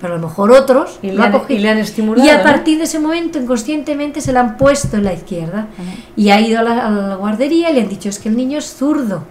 [0.00, 2.26] pero a lo mejor otros y le, han, y le han estimulado.
[2.26, 5.68] Y a partir de ese momento, inconscientemente, se la han puesto en la izquierda.
[6.16, 8.74] Y ha ido a la, guardería y le han dicho, es que el niño es
[8.74, 9.24] zurdo.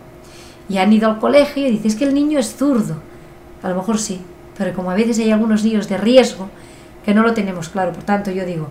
[0.70, 2.98] Y han ido al colegio y dice, es que el niño es zurdo.
[3.64, 4.22] A lo mejor sí,
[4.58, 6.50] pero como a veces hay algunos niños de riesgo,
[7.04, 8.68] que no lo tenemos claro, por tanto yo digo,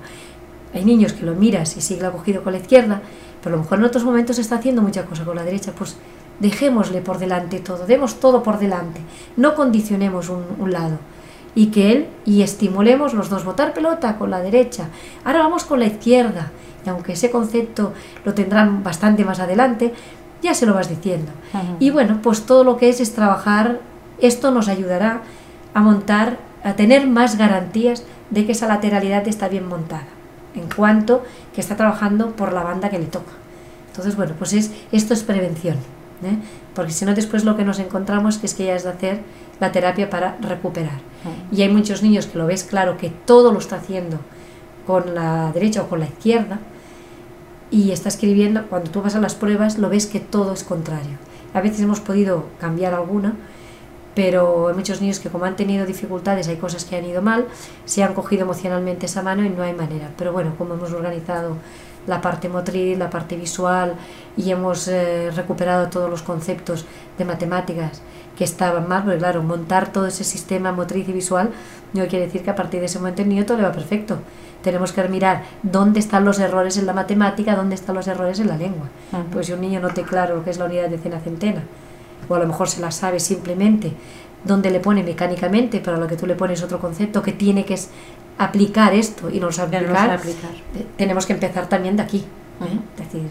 [0.72, 3.02] hay niños que lo miras y sigue ha cogido con la izquierda,
[3.42, 5.96] pero a lo mejor en otros momentos está haciendo mucha cosa con la derecha, pues
[6.38, 9.00] dejémosle por delante todo, demos todo por delante,
[9.36, 10.98] no condicionemos un, un lado
[11.58, 14.90] y que él y estimulemos los dos, botar pelota con la derecha,
[15.24, 16.52] ahora vamos con la izquierda,
[16.86, 17.94] y aunque ese concepto
[18.24, 19.92] lo tendrán bastante más adelante,
[20.40, 21.32] ya se lo vas diciendo.
[21.80, 23.80] Y bueno, pues todo lo que es es trabajar,
[24.20, 25.22] esto nos ayudará
[25.74, 30.06] a montar a tener más garantías de que esa lateralidad está bien montada,
[30.54, 33.32] en cuanto que está trabajando por la banda que le toca.
[33.88, 35.74] Entonces, bueno, pues es, esto es prevención,
[36.22, 36.38] ¿eh?
[36.78, 39.20] Porque si no después lo que nos encontramos es que ya es de hacer
[39.58, 41.00] la terapia para recuperar.
[41.50, 44.20] Y hay muchos niños que lo ves claro que todo lo está haciendo
[44.86, 46.60] con la derecha o con la izquierda
[47.72, 51.18] y está escribiendo, cuando tú vas a las pruebas lo ves que todo es contrario.
[51.52, 53.32] A veces hemos podido cambiar alguna,
[54.14, 57.46] pero hay muchos niños que como han tenido dificultades, hay cosas que han ido mal,
[57.86, 60.12] se han cogido emocionalmente esa mano y no hay manera.
[60.16, 61.56] Pero bueno, como hemos organizado
[62.08, 63.94] la parte motriz, la parte visual
[64.36, 66.86] y hemos eh, recuperado todos los conceptos
[67.16, 68.02] de matemáticas
[68.36, 71.50] que estaban mal, porque claro, montar todo ese sistema motriz y visual
[71.92, 74.18] no quiere decir que a partir de ese momento el niño todo le va perfecto.
[74.62, 78.48] Tenemos que mirar dónde están los errores en la matemática, dónde están los errores en
[78.48, 78.88] la lengua.
[79.32, 81.62] Pues si un niño no te claro lo que es la unidad de cena centena,
[82.28, 83.92] o a lo mejor se la sabe simplemente,
[84.44, 87.64] dónde le pone mecánicamente, pero a lo que tú le pones otro concepto que tiene
[87.64, 87.78] que
[88.38, 90.18] aplicar esto y no lo aplicar,
[90.74, 92.18] eh, tenemos que empezar también de aquí.
[92.18, 92.78] ¿eh?
[92.96, 93.28] decir,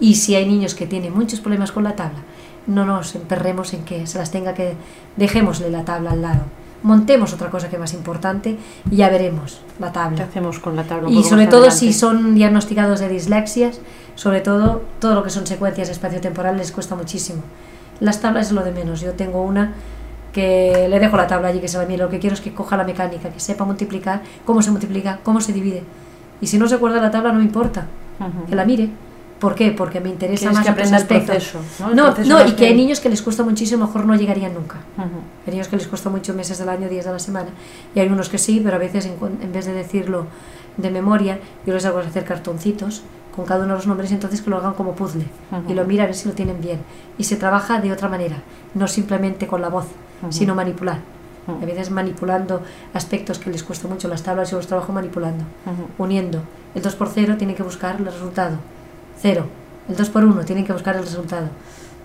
[0.00, 2.18] y si hay niños que tienen muchos problemas con la tabla,
[2.66, 4.74] no nos emperremos en que se las tenga que
[5.16, 6.44] dejémosle la tabla al lado
[6.84, 8.56] montemos otra cosa que es más importante
[8.90, 10.16] y ya veremos la tabla.
[10.16, 11.10] ¿Qué hacemos con la tabla?
[11.10, 13.80] Y sobre todo si son diagnosticados de dislexias,
[14.14, 17.42] sobre todo todo lo que son secuencias espaciotemporales les cuesta muchísimo.
[18.00, 19.00] Las tablas es lo de menos.
[19.00, 19.72] Yo tengo una
[20.34, 22.02] que le dejo la tabla allí que se la mire.
[22.02, 25.40] Lo que quiero es que coja la mecánica, que sepa multiplicar, cómo se multiplica, cómo
[25.40, 25.82] se divide.
[26.40, 27.86] Y si no se acuerda la tabla, no me importa.
[28.48, 28.90] Que la mire
[29.44, 29.72] ¿Por qué?
[29.72, 31.60] Porque me interesa más que aprender el proceso.
[31.94, 34.78] No, no, y que hay niños que les cuesta muchísimo, mejor no llegarían nunca.
[34.96, 37.50] Hay niños que les cuesta mucho meses del año, días de la semana.
[37.94, 40.26] Y hay unos que sí, pero a veces en, vez de decirlo
[40.76, 43.02] de memoria, yo les hago hacer cartoncitos
[43.34, 45.26] con cada uno de los nombres y entonces que lo hagan como puzzle
[45.68, 46.78] y lo miran a ver si lo tienen bien.
[47.18, 48.42] Y se trabaja de otra manera,
[48.74, 49.86] no simplemente con la voz,
[50.30, 50.98] sino manipular.
[51.46, 52.62] A veces manipulando
[52.94, 55.44] aspectos que les cuesta mucho las tablas, yo los trabajo manipulando,
[55.98, 56.40] uniendo.
[56.74, 58.56] El 2 por 0 tiene que buscar el resultado
[59.20, 59.46] cero.
[59.88, 61.48] El 2 por 1, tienen que buscar el resultado.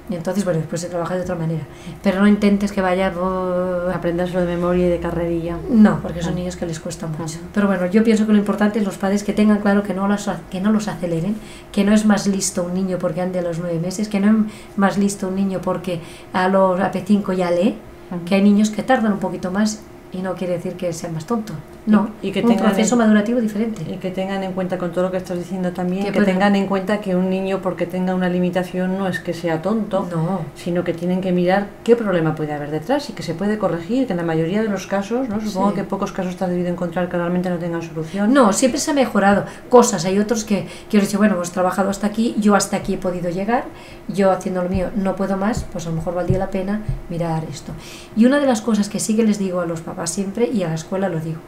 [0.10, 1.62] Y entonces, bueno, después se trabaja de otra manera.
[2.02, 3.14] Pero no intentes que vaya...
[3.20, 5.58] Oh, Aprendaslo de memoria y de carrerilla.
[5.70, 7.38] No, porque son niños que les cuesta mucho.
[7.54, 10.08] Pero bueno, yo pienso que lo importante es los padres que tengan claro que no,
[10.08, 11.36] los, que no los aceleren,
[11.72, 14.46] que no es más listo un niño porque ande a los nueve meses, que no
[14.46, 16.02] es más listo un niño porque
[16.34, 17.78] a los AP5 ya lee,
[18.26, 19.82] que hay niños que tardan un poquito más
[20.12, 21.54] y no quiere decir que sea más tonto.
[21.90, 23.82] No, y, que un proceso madurativo diferente.
[23.92, 26.68] Y que tengan en cuenta con todo lo que estás diciendo también, que, tengan en
[26.68, 30.42] cuenta que un niño porque tenga una limitación no es que sea tonto, no.
[30.56, 34.08] sino que tienen que mirar qué problema puede haber detrás y que se puede corregir,
[34.08, 35.42] que en la mayoría de los casos, ¿no?
[35.42, 38.34] supongo que pocos casos te has debido encontrar que realmente no tengan solución.
[38.34, 40.06] No, siempre se ha mejorado cosas.
[40.06, 42.94] Hay otros que, que os he dicho, bueno, hemos trabajado hasta aquí, yo hasta aquí
[42.94, 43.66] he podido llegar,
[44.08, 47.44] yo haciendo lo mío no puedo más, pues a lo mejor valdría la pena mirar
[47.50, 47.74] esto.
[48.16, 50.64] Y una de las cosas que sí que les digo a los papás siempre, y
[50.64, 51.40] a la escuela lo digo,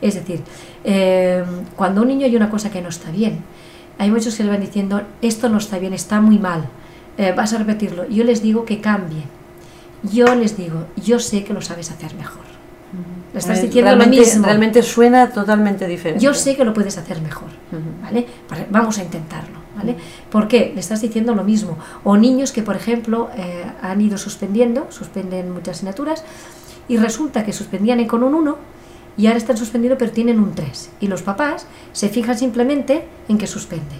[0.00, 0.40] es decir,
[0.84, 1.44] eh,
[1.76, 3.42] cuando un niño hay una cosa que no está bien,
[3.98, 6.68] hay muchos que le van diciendo, esto no está bien, está muy mal,
[7.16, 8.08] eh, vas a repetirlo.
[8.08, 9.24] Yo les digo que cambie.
[10.04, 12.44] Yo les digo, yo sé que lo sabes hacer mejor.
[13.32, 14.46] Le estás diciendo realmente, lo mismo.
[14.46, 16.24] Realmente suena totalmente diferente.
[16.24, 17.48] Yo sé que lo puedes hacer mejor,
[18.02, 18.26] ¿vale?
[18.70, 19.96] Vamos a intentarlo, ¿vale?
[20.30, 20.70] ¿Por qué?
[20.72, 21.76] Le estás diciendo lo mismo.
[22.04, 26.24] O niños que, por ejemplo, eh, han ido suspendiendo, suspenden muchas asignaturas,
[26.88, 28.56] y resulta que suspendían con un 1
[29.18, 30.90] y ahora están suspendidos pero tienen un 3.
[31.00, 33.96] Y los papás se fijan simplemente en que suspende.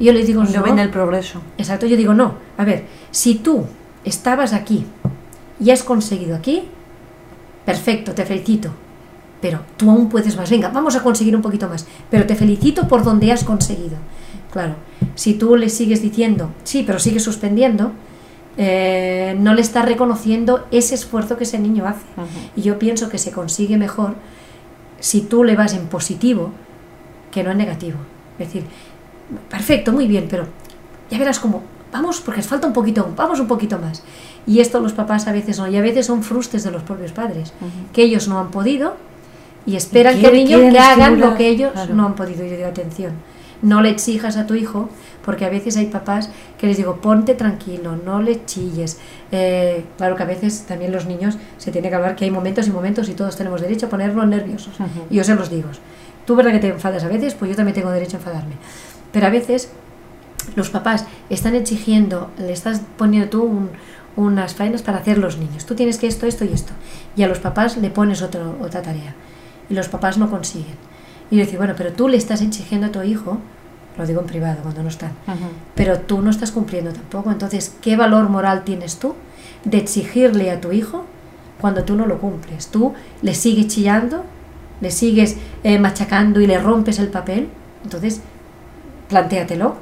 [0.00, 0.62] Y yo les digo, no.
[0.62, 1.40] ven el progreso.
[1.58, 2.34] Exacto, yo digo, no.
[2.56, 3.66] A ver, si tú
[4.04, 4.86] estabas aquí
[5.60, 6.64] y has conseguido aquí,
[7.64, 8.70] perfecto, te felicito.
[9.40, 10.50] Pero tú aún puedes más.
[10.50, 11.86] Venga, vamos a conseguir un poquito más.
[12.10, 13.96] Pero te felicito por donde has conseguido.
[14.52, 14.74] Claro,
[15.14, 17.92] si tú le sigues diciendo, sí, pero sigues suspendiendo,
[18.56, 22.06] eh, no le está reconociendo ese esfuerzo que ese niño hace.
[22.56, 24.14] Y yo pienso que se consigue mejor
[25.00, 26.52] si tú le vas en positivo
[27.30, 27.98] que no en negativo.
[28.38, 28.64] Es decir,
[29.50, 30.46] perfecto, muy bien, pero
[31.10, 34.02] ya verás cómo, vamos, porque falta un poquito, vamos un poquito más.
[34.46, 37.12] Y esto los papás a veces no, y a veces son frustres de los propios
[37.12, 37.52] padres,
[37.92, 38.96] que ellos no han podido
[39.66, 42.44] y esperan que el niño que hagan lo que ellos no han podido.
[42.44, 43.12] Y yo digo, atención,
[43.62, 44.88] no le exijas a tu hijo
[45.24, 48.98] porque a veces hay papás que les digo, ponte tranquilo, no le chilles.
[49.30, 52.66] Eh, claro que a veces también los niños se tiene que hablar que hay momentos
[52.66, 54.74] y momentos y todos tenemos derecho a ponernos nerviosos.
[55.10, 55.68] Y yo se los digo.
[56.24, 58.54] Tú verdad que te enfadas a veces, pues yo también tengo derecho a enfadarme.
[59.12, 59.70] Pero a veces
[60.56, 63.68] los papás están exigiendo, le estás poniendo tú
[64.16, 65.66] unas faenas para hacer los niños.
[65.66, 66.72] Tú tienes que esto, esto y esto.
[67.16, 69.14] Y a los papás le pones otro, otra tarea.
[69.68, 70.87] Y los papás no consiguen.
[71.30, 73.38] Y yo decir, bueno, pero tú le estás exigiendo a tu hijo
[73.96, 75.10] lo digo en privado cuando no están,
[75.74, 77.32] pero tú no estás cumpliendo tampoco.
[77.32, 79.16] Entonces, ¿qué valor moral tienes tú
[79.64, 81.04] de exigirle a tu hijo
[81.60, 82.68] cuando tú no lo cumples.
[82.68, 84.24] Tú le sigues chillando,
[84.80, 87.48] le sigues eh, machacando y le rompes el papel,
[87.82, 88.20] entonces
[89.08, 89.76] plantéatelo.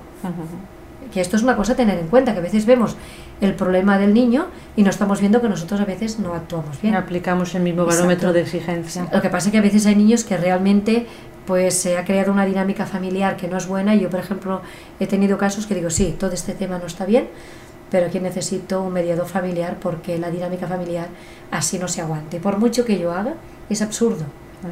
[1.13, 2.97] Que esto es una cosa a tener en cuenta, que a veces vemos
[3.41, 6.95] el problema del niño y no estamos viendo que nosotros a veces no actuamos bien.
[6.95, 9.09] No aplicamos el mismo barómetro de exigencia.
[9.13, 11.07] Lo que pasa es que a veces hay niños que realmente
[11.47, 14.63] pues se ha creado una dinámica familiar que no es buena y yo por ejemplo
[15.01, 17.29] he tenido casos que digo sí, todo este tema no está bien,
[17.91, 21.09] pero aquí necesito un mediador familiar porque la dinámica familiar
[21.51, 22.41] así no se aguante.
[22.41, 23.35] Por mucho que yo haga,
[23.71, 24.25] es absurdo.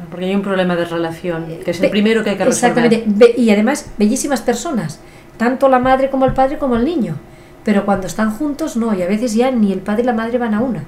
[0.09, 2.83] Porque hay un problema de relación, que es el primero que hay que resolver.
[2.83, 4.99] Exactamente, y además bellísimas personas,
[5.37, 7.15] tanto la madre como el padre como el niño,
[7.63, 10.37] pero cuando están juntos no, y a veces ya ni el padre y la madre
[10.37, 10.83] van a una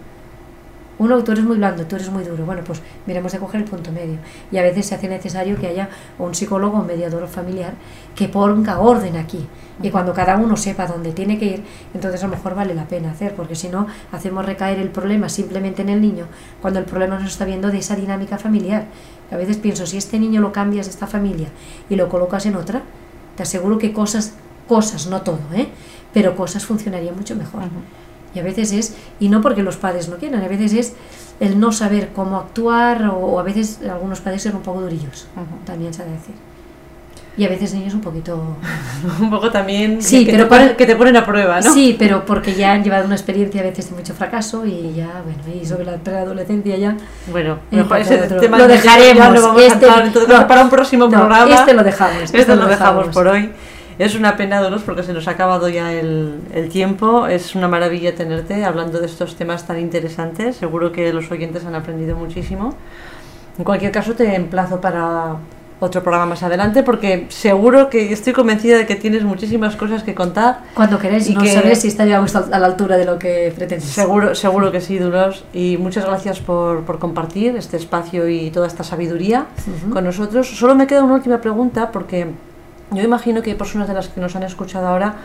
[1.00, 2.46] uno, tú eres muy blando, tú eres muy duro.
[2.46, 4.18] Bueno, pues miremos de coger el punto medio.
[4.52, 7.74] Y a veces se hace necesario que haya un psicólogo, un mediador familiar,
[8.16, 9.46] que ponga orden aquí.
[9.82, 12.88] Y cuando cada uno sepa dónde tiene que ir, entonces a lo mejor vale la
[12.88, 16.26] pena hacer, porque si no, hacemos recaer el problema simplemente en el niño,
[16.62, 18.86] cuando el problema nos está viendo de esa dinámica familiar.
[19.32, 21.50] A veces pienso, si este niño lo cambias de esta familia
[21.90, 22.82] y lo colocas en otra,
[23.36, 24.34] te aseguro que cosas,
[24.68, 25.68] cosas, no todo, ¿eh?
[26.12, 27.62] pero cosas funcionarían mucho mejor.
[28.38, 30.94] Y a veces es, y no porque los padres no quieran, a veces es
[31.40, 35.26] el no saber cómo actuar o, a veces algunos padres son un poco durillos,
[35.66, 36.36] también se ha de decir.
[37.36, 38.40] Y a veces niños un poquito...
[39.20, 41.74] un poco también sí, que, pero te ponen, que te ponen a prueba, ¿no?
[41.74, 45.24] Sí, pero porque ya han llevado una experiencia a veces de mucho fracaso y ya,
[45.24, 46.96] bueno, y sobre la preadolescencia ya...
[47.32, 49.16] Bueno, mejor ese tema lo de- dejaremos.
[49.16, 51.56] ya vamos a este, entrar, entonces no, para un próximo no, programa...
[51.56, 52.32] Este lo dejamos.
[52.32, 53.52] Este lo dejamos por hoy.
[54.00, 57.26] Es una pena, Dolores, porque se nos ha acabado ya el, el tiempo.
[57.28, 60.56] Es una maravilla tenerte hablando de estos temas tan interesantes.
[60.58, 62.76] Seguro que los oyentes han aprendido muchísimo.
[63.58, 65.38] En cualquier caso, te emplazo para
[65.80, 70.14] otro programa más adelante, porque seguro que estoy convencida de que tienes muchísimas cosas que
[70.16, 70.60] contar.
[70.76, 73.52] Cuando queréis, Y no que- sabéis si estaríamos a a la altura de lo que
[73.56, 73.92] pretendéis.
[73.92, 75.44] Seguro, seguro que sí, Dolores.
[75.54, 79.48] Y muchas gracias por, por compartir este espacio y toda esta sabiduría
[79.84, 79.92] Ujú.
[79.94, 80.48] con nosotros.
[80.48, 82.28] Solo me queda una última pregunta porque
[82.92, 85.16] yo imagino que hay personas de las que nos han escuchado ahora,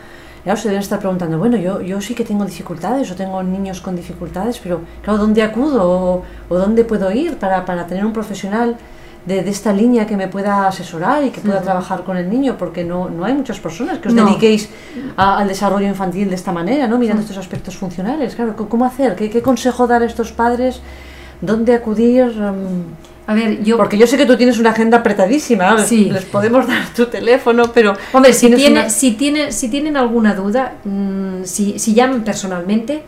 [0.43, 3.79] claro, se deben estar preguntando, bueno, yo, yo sí que tengo dificultades o tengo niños
[3.81, 8.11] con dificultades, pero claro, ¿dónde acudo o, o dónde puedo ir para, para tener un
[8.13, 8.75] profesional
[9.25, 12.57] de, de esta línea que me pueda asesorar y que pueda trabajar con el niño?
[12.57, 14.25] Porque no, no hay muchas personas que os No.
[14.25, 14.67] dediquéis
[15.15, 16.97] a- al desarrollo infantil de esta manera, ¿no?
[16.97, 18.35] Mirando estos aspectos funcionales.
[18.35, 19.15] Claro, ¿cómo- ¿cómo hacer?
[19.15, 20.81] ¿Qué, qué consejo dar a estos padres?
[21.39, 22.25] ¿Dónde acudir?
[22.35, 23.77] Mm, A ver, yo...
[23.77, 26.09] porque yo sé que tú tienes una agenda apretadísima, les- Sí.
[26.11, 27.93] les podemos dar tu teléfono, pero...
[28.11, 33.01] Hombre, si, tiene, una- si, tiene, si tienen alguna duda, mm, si, si llaman personalmente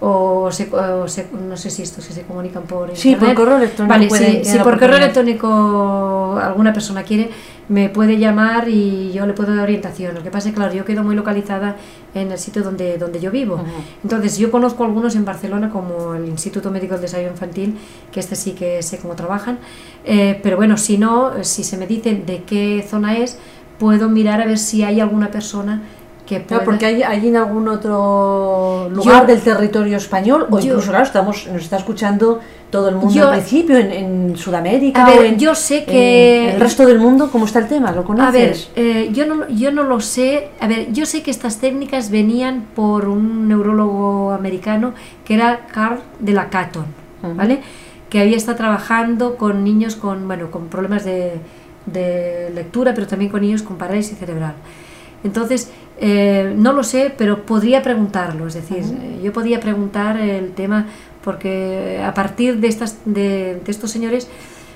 [0.00, 3.36] o, se, o se- no sé si estos que se comunican por Sí, por internet.
[3.36, 7.30] correo electrónico Vale, si, si por correo electrónico alguna persona quiere,
[7.68, 10.14] me puede llamar y yo le puedo dar orientación.
[10.14, 11.76] Lo que pasa es que, claro, yo quedo muy localizada
[12.14, 13.64] en el sitio donde, donde yo vivo.
[14.02, 17.78] Entonces, yo conozco algunos en Barcelona, como el Instituto Médico del Desarrollo Infantil,
[18.12, 19.58] que este sí que sé cómo trabajan.
[20.04, 23.38] Eh, pero bueno, si no, si se me dicen de qué zona es,
[23.78, 25.82] puedo mirar a ver si hay alguna persona
[26.26, 26.46] que pueda...
[26.60, 30.90] Claro, porque hay, hay en algún otro lugar Yo- del territorio español, o yo- incluso,
[30.90, 32.40] claro, estamos, nos está escuchando
[32.74, 35.78] todo el mundo Yo- al principio, en, en Sudamérica, A ver, o en, yo sé
[35.78, 37.92] en que- el resto del mundo, ¿cómo está el tema?
[37.92, 38.26] ¿Lo conoces?
[38.26, 40.48] A ver, eh, yo, no, yo no lo sé.
[40.58, 44.92] A ver, yo sé que estas técnicas venían por un neurólogo americano
[45.24, 46.86] que era Carl de la Catton,
[47.22, 47.34] Ujú.
[47.36, 47.60] ¿vale?
[48.10, 51.34] Que había estado trabajando con niños con, bueno, con problemas de,
[51.86, 54.54] de lectura, pero también con niños con parálisis cerebral.
[55.22, 55.70] Entonces,
[56.00, 58.48] eh, no lo sé, pero podría preguntarlo.
[58.48, 60.86] Es decir, eh, yo podía preguntar el tema
[61.24, 64.28] porque a partir de, estas, de, de estos señores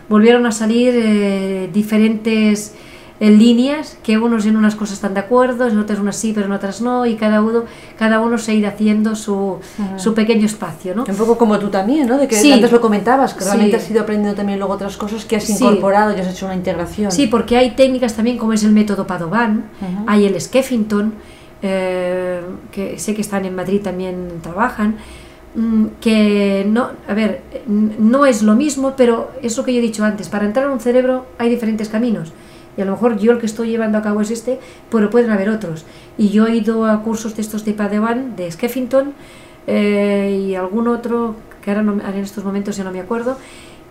[0.08, 2.74] volvieron a salir eh, diferentes
[3.20, 6.46] eh, líneas, que unos en unas cosas están de acuerdo, en otras unas sí, pero
[6.46, 7.64] en otras no, y cada uno,
[7.98, 9.58] cada uno se irá haciendo su,
[9.96, 11.04] su pequeño espacio, ¿no?
[11.06, 12.16] Un poco como tú también, ¿no?
[12.16, 12.52] De que Sí.
[12.52, 13.46] antes lo comentabas, que Sí.
[13.46, 15.52] realmente has ido aprendiendo también luego otras cosas que has Sí.
[15.54, 17.10] incorporado y has hecho una integración.
[17.10, 19.64] Sí, porque hay técnicas también como es el método Padovan,
[20.06, 21.12] hay el Skeffington,
[21.60, 24.96] eh, que sé que están en Madrid también trabajan,
[26.00, 30.04] que no, a ver, no es lo mismo, pero es lo que yo he dicho
[30.04, 32.32] antes, para entrar en un cerebro hay diferentes caminos.
[32.76, 34.60] Y a lo mejor yo el que estoy llevando a cabo es este,
[34.90, 35.84] pero pueden haber otros.
[36.16, 39.14] Y yo he ido a cursos de estos de Padovan, de Skeffington,
[39.66, 43.36] eh, y algún otro que ahora, no- en estos momentos ya no me acuerdo.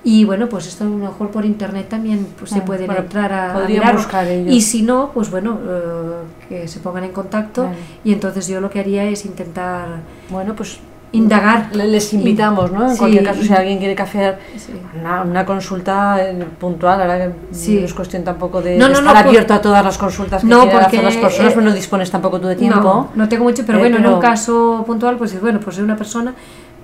[0.04, 3.34] Y bueno, pues esto a lo mejor por internet también pues, se pueden bueno, entrar
[3.34, 4.08] a, a ellos.
[4.56, 6.12] Y si no, pues bueno, eh,
[6.48, 7.76] que se pongan en contacto Vale.
[8.06, 10.00] y entonces yo lo que haría es intentar
[10.30, 10.80] Bueno, pues
[11.14, 11.70] indagar.
[11.74, 12.84] le- les invitamos, ¿no?
[12.86, 12.98] En Sí.
[13.00, 14.74] cualquier caso, si alguien quiere que hacer Sí.
[15.00, 17.76] una, una consulta eh, puntual, ahora que Sí.
[17.80, 19.98] no es cuestión tampoco de, No, de no, estar no, por- abierto a todas las
[19.98, 23.10] consultas que No, quieran hacer las personas, eh, pero no dispones tampoco tú de tiempo.
[23.16, 25.96] No, tengo mucho, pero Eh, bueno, en un caso puntual, pues bueno, pues es una
[25.96, 26.34] persona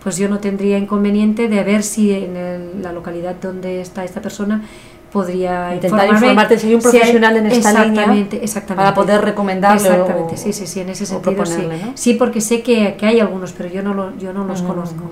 [0.01, 4.19] pues yo no tendría inconveniente de ver si en el- la localidad donde está esta
[4.19, 4.61] persona
[5.13, 8.75] podría Intentar informarme informarte si hay un profesional en esta línea exactamente, exactamente.
[8.83, 11.51] para poder recomendarle o- Exactamente, sí, sí, sí, en ese o sentido sí.
[11.53, 11.91] proponerle, ¿no?
[11.95, 14.69] Sí, porque sé que, que hay algunos, pero yo no, lo, yo no los Ujú,
[14.73, 15.03] conozco.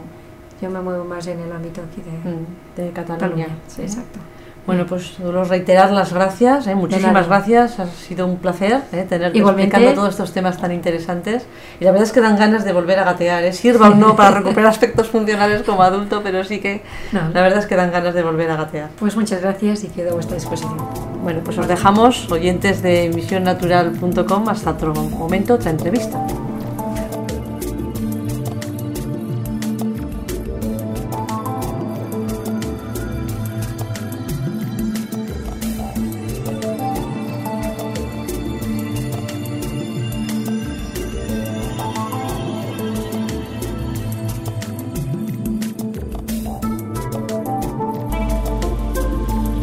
[0.62, 2.46] Yo me muevo más en el ámbito aquí de Mm,
[2.78, 3.20] de Cataluña.
[3.20, 3.48] Cataluña.
[3.68, 4.20] Sí, exacto.
[4.68, 6.76] Bueno, pues Dolores, reiterar las gracias, ¿eh?
[6.76, 9.06] muchísimas gracias, ha sido un placer ¿eh?
[9.10, 9.70] tenerte Igualmente.
[9.76, 11.48] explicando todos estos temas tan interesantes
[11.80, 13.54] y la verdad es que dan ganas de volver a gatear, ¿eh?
[13.54, 17.22] sirva o no para recuperar aspectos funcionales como adulto, pero sí que No.
[17.34, 18.90] la verdad es que dan ganas de volver a gatear.
[19.00, 20.78] Pues muchas gracias y quedo a vuestra disposición.
[21.24, 26.20] Bueno, pues os dejamos, oyentes de emisionnatural.com, hasta otro momento, otra entrevista.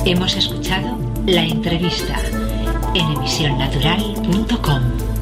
[0.08, 2.18] Hemos escuchado la entrevista
[2.94, 5.17] en emisionnatural.com.